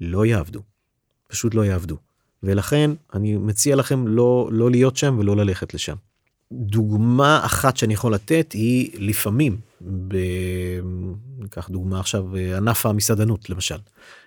לא 0.00 0.26
יעבדו. 0.26 0.73
פשוט 1.34 1.54
לא 1.54 1.64
יעבדו. 1.64 1.96
ולכן 2.42 2.90
אני 3.14 3.36
מציע 3.36 3.76
לכם 3.76 4.08
לא 4.08 4.48
לא 4.52 4.70
להיות 4.70 4.96
שם 4.96 5.16
ולא 5.18 5.36
ללכת 5.36 5.74
לשם. 5.74 5.94
דוגמה 6.52 7.40
אחת 7.44 7.76
שאני 7.76 7.94
יכול 7.94 8.14
לתת 8.14 8.52
היא 8.52 8.90
לפעמים, 8.98 9.56
ב... 10.08 10.16
ניקח 11.38 11.68
דוגמה 11.68 12.00
עכשיו, 12.00 12.36
ענף 12.56 12.86
המסעדנות 12.86 13.50
למשל. 13.50 13.78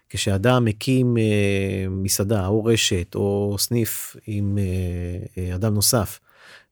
כשאדם 0.09 0.65
מקים 0.65 1.17
אה, 1.17 1.85
מסעדה 1.89 2.47
או 2.47 2.65
רשת 2.65 3.15
או 3.15 3.55
סניף 3.59 4.15
עם 4.27 4.57
אה, 4.57 4.63
אה, 5.37 5.55
אדם 5.55 5.73
נוסף, 5.73 6.19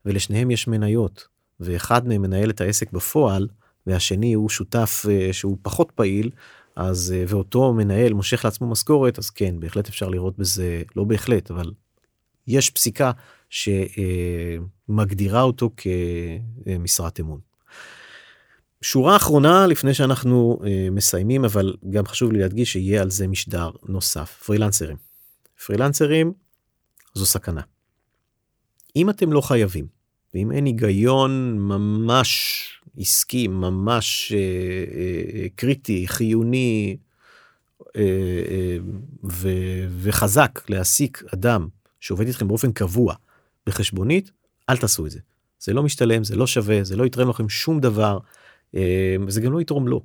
ולשניהם 0.06 0.52
יש 0.52 0.68
מניות, 0.68 1.28
ואחד 1.60 2.08
מהם 2.08 2.22
מנהל 2.22 2.50
את 2.50 2.62
העסק 2.62 2.92
בפועל, 2.92 3.48
והשני 3.88 4.34
הוא 4.34 4.50
שותף 4.50 5.06
אה, 5.10 5.34
שהוא 5.34 5.58
פחות 5.62 5.92
פעיל, 5.96 6.30
אז 6.76 7.14
אה, 7.16 7.24
ואותו 7.28 7.74
מנהל 7.74 8.14
מושך 8.14 8.46
לעצמו 8.46 8.68
משכורת, 8.68 9.20
אז 9.20 9.30
כן, 9.30 9.60
בהחלט 9.60 9.88
אפשר 9.88 10.10
לראות 10.10 10.38
בזה, 10.38 10.82
לא 10.96 11.04
בהחלט, 11.04 11.52
אבל 11.52 11.72
יש 12.48 12.70
פסיקה 12.70 13.12
שמגדירה 13.50 15.42
אותו 15.42 15.70
כמשרת 15.78 17.20
אמון. 17.20 17.40
שורה 18.82 19.16
אחרונה 19.16 19.68
לפני 19.68 19.94
שאנחנו 19.94 20.60
אה, 20.66 20.88
מסיימים 20.92 21.46
אבל 21.46 21.76
גם 21.90 22.06
חשוב 22.06 22.32
לי 22.32 22.40
להדגיש 22.40 22.72
שיהיה 22.72 23.02
על 23.02 23.10
זה 23.10 23.28
משדר 23.28 23.70
נוסף 23.90 24.44
פרילנסרים. 24.46 24.98
פרילנסרים 25.66 26.34
זו 27.14 27.26
סכנה. 27.26 27.62
אם 28.96 29.10
אתם 29.10 29.32
לא 29.34 29.42
חייבים 29.42 29.88
ואם 30.34 30.52
אין 30.52 30.66
היגיון 30.66 31.58
ממש 31.60 32.62
עסקי 32.98 33.48
ממש 33.48 34.32
אה, 34.36 34.38
אה, 34.38 35.48
קריטי 35.56 36.08
חיוני 36.08 36.98
אה, 37.96 38.02
אה, 38.52 38.78
ו, 39.24 39.50
וחזק 40.00 40.70
להעסיק 40.70 41.24
אדם 41.34 41.68
שעובד 42.00 42.28
איתכם 42.28 42.48
באופן 42.48 42.72
קבוע 42.72 43.16
בחשבונית 43.68 44.32
אל 44.70 44.78
תעשו 44.78 45.06
את 45.06 45.12
זה. 45.12 45.20
זה 45.60 45.74
לא 45.74 45.84
משתלם 45.84 46.24
זה 46.24 46.36
לא 46.36 46.48
שווה 46.48 46.84
זה 46.84 46.96
לא 46.96 47.06
יתרם 47.06 47.30
לכם 47.30 47.50
שום 47.50 47.80
דבר. 47.80 48.20
אמ, 48.74 48.80
זה 49.30 49.42
גם 49.42 49.54
לא 49.54 49.62
יתרום 49.62 49.88
לו 49.88 50.04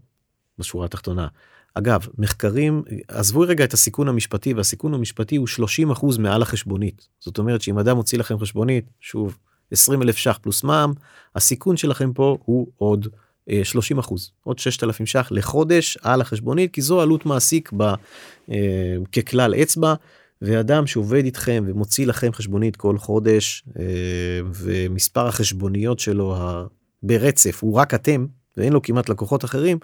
בשורה 0.59 0.85
התחתונה. 0.85 1.29
אגב 1.75 2.07
מחקרים 2.19 2.83
עזבו 3.09 3.41
רגע 3.41 3.65
את 3.65 3.73
הסיכון 3.73 4.09
המשפטי 4.09 4.55
והסיכון 4.55 4.95
המשפטי 4.95 5.37
הוא 5.37 5.47
30 5.47 5.91
אחוז 5.91 6.19
מעל 6.19 6.43
החשבונית 6.43 7.09
זאת 7.21 7.39
אומרת 7.39 7.61
שאם 7.61 7.79
אדם 7.79 7.97
מוציא 7.97 8.19
לכם 8.19 8.39
חשבונית 8.39 8.85
שוב 9.01 9.39
20 9.73 10.03
אלף 10.03 10.17
ש"ח 10.17 10.39
פלוס 10.43 10.65
מע"מ 10.65 10.93
הסיכון 11.35 11.77
שלכם 11.77 12.13
פה 12.13 12.39
הוא 12.45 12.67
עוד 12.77 13.09
30 13.63 13.97
אה, 13.97 14.01
אחוז 14.01 14.31
עוד 14.45 14.59
6,000 14.59 15.07
ש"ח 15.07 15.29
לחודש 15.31 15.99
על 16.03 16.21
החשבונית 16.21 16.75
כי 16.75 16.83
זו 16.83 17.01
עלות 17.01 17.27
מעסיק 17.27 17.71
ב, 17.77 17.83
אה, 18.51 18.97
ככלל 19.13 19.55
אצבע 19.55 19.95
ואדם 20.43 20.87
שעובד 20.87 21.25
איתכם 21.25 21.65
ומוציא 21.67 22.07
לכם 22.07 22.33
חשבונית 22.33 22.77
כל 22.77 22.99
חודש 22.99 23.65
אה, 23.79 23.85
ומספר 24.55 25.27
החשבוניות 25.27 25.99
שלו 25.99 26.37
ברצף 27.03 27.63
הוא 27.63 27.75
רק 27.75 27.95
אתם 27.95 28.27
ואין 28.57 28.73
לו 28.73 28.83
כמעט 28.83 29.09
לקוחות 29.09 29.45
אחרים, 29.45 29.79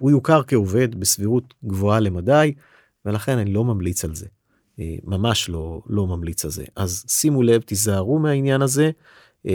הוא 0.00 0.10
יוכר 0.10 0.42
כעובד 0.46 1.00
בסבירות 1.00 1.54
גבוהה 1.64 2.00
למדי, 2.00 2.54
ולכן 3.04 3.38
אני 3.38 3.52
לא 3.52 3.64
ממליץ 3.64 4.04
על 4.04 4.14
זה. 4.14 4.26
אה, 4.80 4.96
ממש 5.04 5.48
לא, 5.48 5.82
לא 5.86 6.06
ממליץ 6.06 6.44
על 6.44 6.50
זה. 6.50 6.64
אז 6.76 7.04
שימו 7.08 7.42
לב, 7.42 7.60
תיזהרו 7.60 8.18
מהעניין 8.18 8.62
הזה. 8.62 8.90
Uh, 9.46 9.50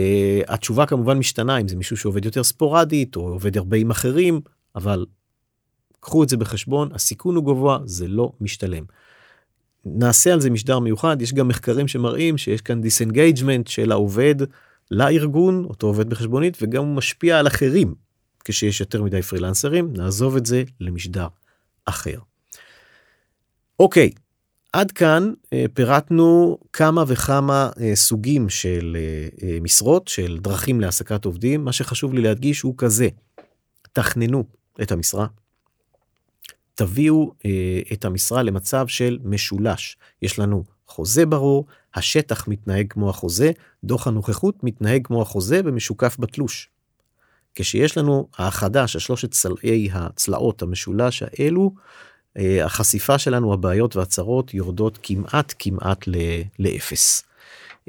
התשובה 0.48 0.86
כמובן 0.86 1.18
משתנה 1.18 1.58
אם 1.58 1.68
זה 1.68 1.76
מישהו 1.76 1.96
שעובד 1.96 2.24
יותר 2.24 2.44
ספורדית 2.44 3.16
או 3.16 3.28
עובד 3.28 3.56
הרבה 3.56 3.76
עם 3.76 3.90
אחרים, 3.90 4.40
אבל 4.76 5.06
קחו 6.00 6.22
את 6.22 6.28
זה 6.28 6.36
בחשבון, 6.36 6.88
הסיכון 6.92 7.36
הוא 7.36 7.44
גבוה, 7.44 7.78
זה 7.84 8.08
לא 8.08 8.32
משתלם. 8.40 8.84
נעשה 9.84 10.32
על 10.32 10.40
זה 10.40 10.50
משדר 10.50 10.78
מיוחד, 10.78 11.22
יש 11.22 11.34
גם 11.34 11.48
מחקרים 11.48 11.88
שמראים 11.88 12.38
שיש 12.38 12.60
כאן 12.60 12.80
disengagement 12.80 13.66
של 13.66 13.92
העובד 13.92 14.34
לארגון, 14.90 15.64
אותו 15.64 15.86
עובד 15.86 16.10
בחשבונית, 16.10 16.58
וגם 16.62 16.84
הוא 16.84 16.96
משפיע 16.96 17.38
על 17.38 17.46
אחרים. 17.46 17.94
כשיש 18.44 18.80
יותר 18.80 19.02
מדי 19.02 19.22
פרילנסרים, 19.22 19.92
נעזוב 19.96 20.36
את 20.36 20.46
זה 20.46 20.62
למשדר 20.80 21.26
אחר. 21.84 22.18
אוקיי, 23.80 24.10
עד 24.72 24.92
כאן 24.92 25.32
אה, 25.52 25.64
פירטנו 25.74 26.58
כמה 26.72 27.04
וכמה 27.06 27.70
אה, 27.80 27.96
סוגים 27.96 28.48
של 28.48 28.96
אה, 29.42 29.58
משרות, 29.60 30.08
של 30.08 30.38
דרכים 30.42 30.80
להעסקת 30.80 31.24
עובדים. 31.24 31.64
מה 31.64 31.72
שחשוב 31.72 32.14
לי 32.14 32.22
להדגיש 32.22 32.60
הוא 32.60 32.74
כזה, 32.78 33.08
תכננו 33.92 34.44
את 34.82 34.92
המשרה, 34.92 35.26
תביאו 36.74 37.32
את 37.92 38.04
המשרה 38.04 38.42
למצב 38.42 38.86
של 38.88 39.18
משולש. 39.24 39.96
יש 40.22 40.38
לנו 40.38 40.64
חוזה 40.86 41.26
ברור, 41.26 41.66
השטח 41.94 42.48
מתנהג 42.48 42.86
כמו 42.90 43.10
החוזה, 43.10 43.50
דוח 43.84 44.06
הנוכחות 44.06 44.64
מתנהג 44.64 45.06
כמו 45.06 45.22
החוזה 45.22 45.60
ומשוקף 45.64 46.16
בתלוש. 46.18 46.70
כשיש 47.54 47.98
לנו 47.98 48.28
האחדה 48.36 48.86
של 48.86 48.98
שלושת 48.98 49.30
צלעי 49.30 49.88
הצלעות 49.92 50.62
המשולש 50.62 51.22
האלו, 51.22 51.74
החשיפה 52.64 53.18
שלנו, 53.18 53.52
הבעיות 53.52 53.96
והצרות 53.96 54.54
יורדות 54.54 54.98
כמעט 55.02 55.54
כמעט 55.58 56.04
לאפס. 56.58 57.24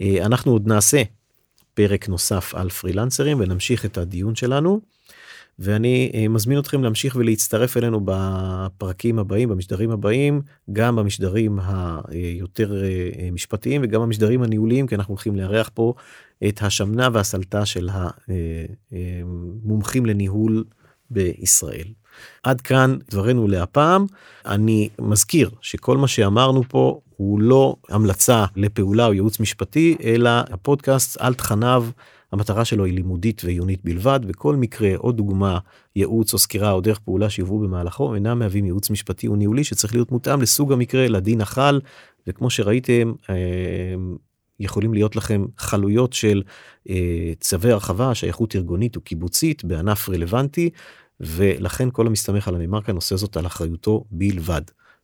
אה, 0.02 0.26
אנחנו 0.26 0.52
עוד 0.52 0.68
נעשה 0.68 1.04
פרק 1.74 2.10
נוסף 2.10 2.56
על 2.56 2.70
פרילנסרים 2.70 3.40
ונמשיך 3.40 3.86
את 3.86 3.98
הדיון 3.98 4.36
שלנו. 4.36 4.80
ואני 5.62 6.12
אה, 6.14 6.28
מזמין 6.28 6.60
אתכם 6.60 6.84
להמשיך 6.84 7.16
ולהצטרף 7.16 7.78
אלינו 7.78 8.02
בפרקים 8.06 9.20
הבאים, 9.20 9.50
במשדרים 9.50 9.92
הבאים, 9.92 10.42
גם 10.74 10.96
במשדרים 10.96 11.60
היותר 12.08 12.84
משפטיים 13.32 13.82
וגם 13.84 14.02
במשדרים 14.02 14.44
הניהוליים, 14.44 14.88
כי 14.88 14.96
אנחנו 14.96 15.12
הולכים 15.12 15.36
לארח 15.36 15.70
פה 15.74 15.94
את 16.48 16.62
השמנה 16.62 17.10
והסלטה 17.14 17.66
של 17.66 17.90
המומחים 18.92 20.06
לניהול 20.06 20.64
בישראל. 21.10 21.88
עד 22.44 22.62
כאן 22.62 22.98
דברנו 23.12 23.48
להפעם. 23.48 24.06
אני 24.46 24.90
מזכיר 25.02 25.50
שכל 25.62 25.98
מה 25.98 26.08
שאמרנו 26.08 26.64
פה 26.68 27.00
הוא 27.18 27.40
לא 27.40 27.76
המלצה 27.90 28.46
לפעולה 28.56 29.06
או 29.06 29.14
ייעוץ 29.14 29.40
משפטי, 29.40 29.98
אלא 30.04 30.30
הפודקאסט 30.30 31.18
על 31.22 31.34
תכניו. 31.34 31.86
המטרה 32.32 32.66
שלו 32.66 32.86
היא 32.86 32.94
לימודית 32.94 33.42
ועיונית 33.46 33.80
בלבד, 33.84 34.20
וכל 34.28 34.56
מקרה 34.56 34.96
או 34.96 35.12
דוגמה, 35.12 35.60
ייעוץ 35.96 36.34
או 36.34 36.38
סקירה 36.38 36.72
או 36.72 36.82
דרך 36.82 37.00
פעולה 37.00 37.30
שיובאו 37.30 37.60
במהלכו 37.60 38.16
אינם 38.16 38.40
מהווים 38.40 38.66
ייעוץ 38.66 38.90
משפטי 38.90 39.28
או 39.28 39.36
ניהולי 39.36 39.64
שצריך 39.64 39.94
להיות 39.94 40.12
מותאם 40.12 40.42
לסוג 40.42 40.74
המקרה, 40.74 41.08
לדין 41.08 41.42
החל, 41.42 41.80
וכמו 42.28 42.50
שראיתם, 42.50 43.14
אה, 43.30 43.36
יכולים 44.60 44.94
להיות 44.94 45.16
לכם 45.16 45.46
חלויות 45.58 46.14
של 46.14 46.44
אה, 46.90 47.32
צווי 47.40 47.72
הרחבה, 47.72 48.16
שייכות 48.16 48.56
ארגונית 48.56 48.96
או 48.96 49.02
קיבוצית 49.02 49.64
בענף 49.64 50.10
רלוונטי, 50.10 50.70
ולכן 51.20 51.90
כל 51.92 52.08
המסתמך 52.08 52.48
על 52.48 52.56
הנאמר 52.56 52.82
כאן 52.82 52.96
עושה 52.96 53.16
זאת 53.16 53.38
על 53.38 53.46
אחריותו 53.46 54.06
בלבד. 54.12 54.62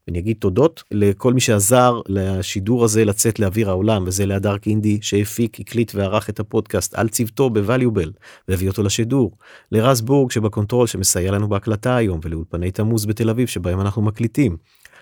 אני 0.07 0.19
אגיד 0.19 0.37
תודות 0.39 0.83
לכל 0.91 1.33
מי 1.33 1.41
שעזר 1.41 2.01
לשידור 2.07 2.83
הזה 2.83 3.05
לצאת 3.05 3.39
לאוויר 3.39 3.69
העולם 3.69 4.03
וזה 4.07 4.25
להדר 4.25 4.57
קינדי 4.57 4.99
שהפיק 5.01 5.59
הקליט 5.59 5.95
וערך 5.95 6.29
את 6.29 6.39
הפודקאסט 6.39 6.95
על 6.95 7.09
צוותו 7.09 7.49
בווליובל 7.49 8.11
והביא 8.47 8.67
אותו 8.67 8.83
לשידור 8.83 9.37
לרז 9.71 10.01
בורג 10.01 10.31
שבקונטרול 10.31 10.87
שמסייע 10.87 11.31
לנו 11.31 11.49
בהקלטה 11.49 11.95
היום 11.95 12.19
ולאולפני 12.23 12.71
תמוז 12.71 13.05
בתל 13.05 13.29
אביב 13.29 13.47
שבהם 13.47 13.81
אנחנו 13.81 14.01
מקליטים 14.01 14.57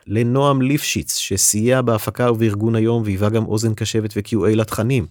לנועם 0.08 0.62
ליפשיץ 0.62 1.16
שסייע 1.16 1.82
בהפקה 1.82 2.32
ובארגון 2.32 2.76
היום 2.76 3.04
והיווה 3.06 3.30
גם 3.30 3.46
אוזן 3.46 3.74
קשבת 3.74 4.14
ו-QA 4.18 4.56
לתכנים. 4.56 5.06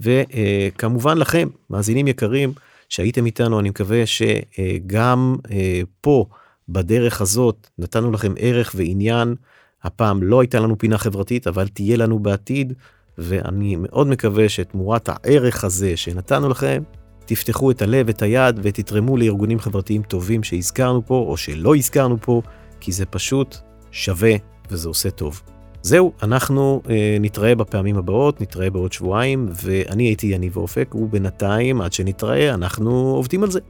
וכמובן 0.00 1.18
לכם 1.18 1.48
מאזינים 1.70 2.08
יקרים 2.08 2.52
שהייתם 2.94 3.26
איתנו 3.26 3.60
אני 3.60 3.70
מקווה 3.70 4.02
שגם 4.06 5.36
אה, 5.50 5.80
פה 6.00 6.26
בדרך 6.68 7.20
הזאת 7.20 7.70
נתנו 7.78 8.12
לכם 8.12 8.32
ערך 8.38 8.72
ועניין. 8.74 9.34
הפעם 9.82 10.22
לא 10.22 10.40
הייתה 10.40 10.60
לנו 10.60 10.78
פינה 10.78 10.98
חברתית 10.98 11.46
אבל 11.46 11.68
תהיה 11.68 11.96
לנו 11.96 12.18
בעתיד 12.18 12.72
ואני 13.18 13.76
מאוד 13.76 14.06
מקווה 14.06 14.48
שתמורת 14.48 15.08
הערך 15.08 15.64
הזה 15.64 15.96
שנתנו 15.96 16.48
לכם 16.48 16.82
תפתחו 17.26 17.70
את 17.70 17.82
הלב 17.82 18.08
את 18.08 18.22
היד 18.22 18.60
ותתרמו 18.62 19.16
לארגונים 19.16 19.58
חברתיים 19.58 20.02
טובים 20.02 20.42
שהזכרנו 20.42 21.06
פה 21.06 21.26
או 21.28 21.36
שלא 21.36 21.76
הזכרנו 21.76 22.16
פה 22.20 22.42
כי 22.80 22.92
זה 22.92 23.06
פשוט 23.06 23.56
שווה 23.90 24.34
וזה 24.70 24.88
עושה 24.88 25.10
טוב. 25.10 25.53
זהו, 25.84 26.12
אנחנו 26.22 26.82
אה, 26.90 27.16
נתראה 27.20 27.54
בפעמים 27.54 27.96
הבאות, 27.96 28.40
נתראה 28.40 28.70
בעוד 28.70 28.92
שבועיים, 28.92 29.48
ואני 29.64 30.04
הייתי 30.04 30.26
יניב 30.26 30.56
אופק, 30.56 30.94
ובינתיים, 30.94 31.80
עד 31.80 31.92
שנתראה, 31.92 32.54
אנחנו 32.54 32.90
עובדים 32.90 33.42
על 33.42 33.50
זה. 33.50 33.60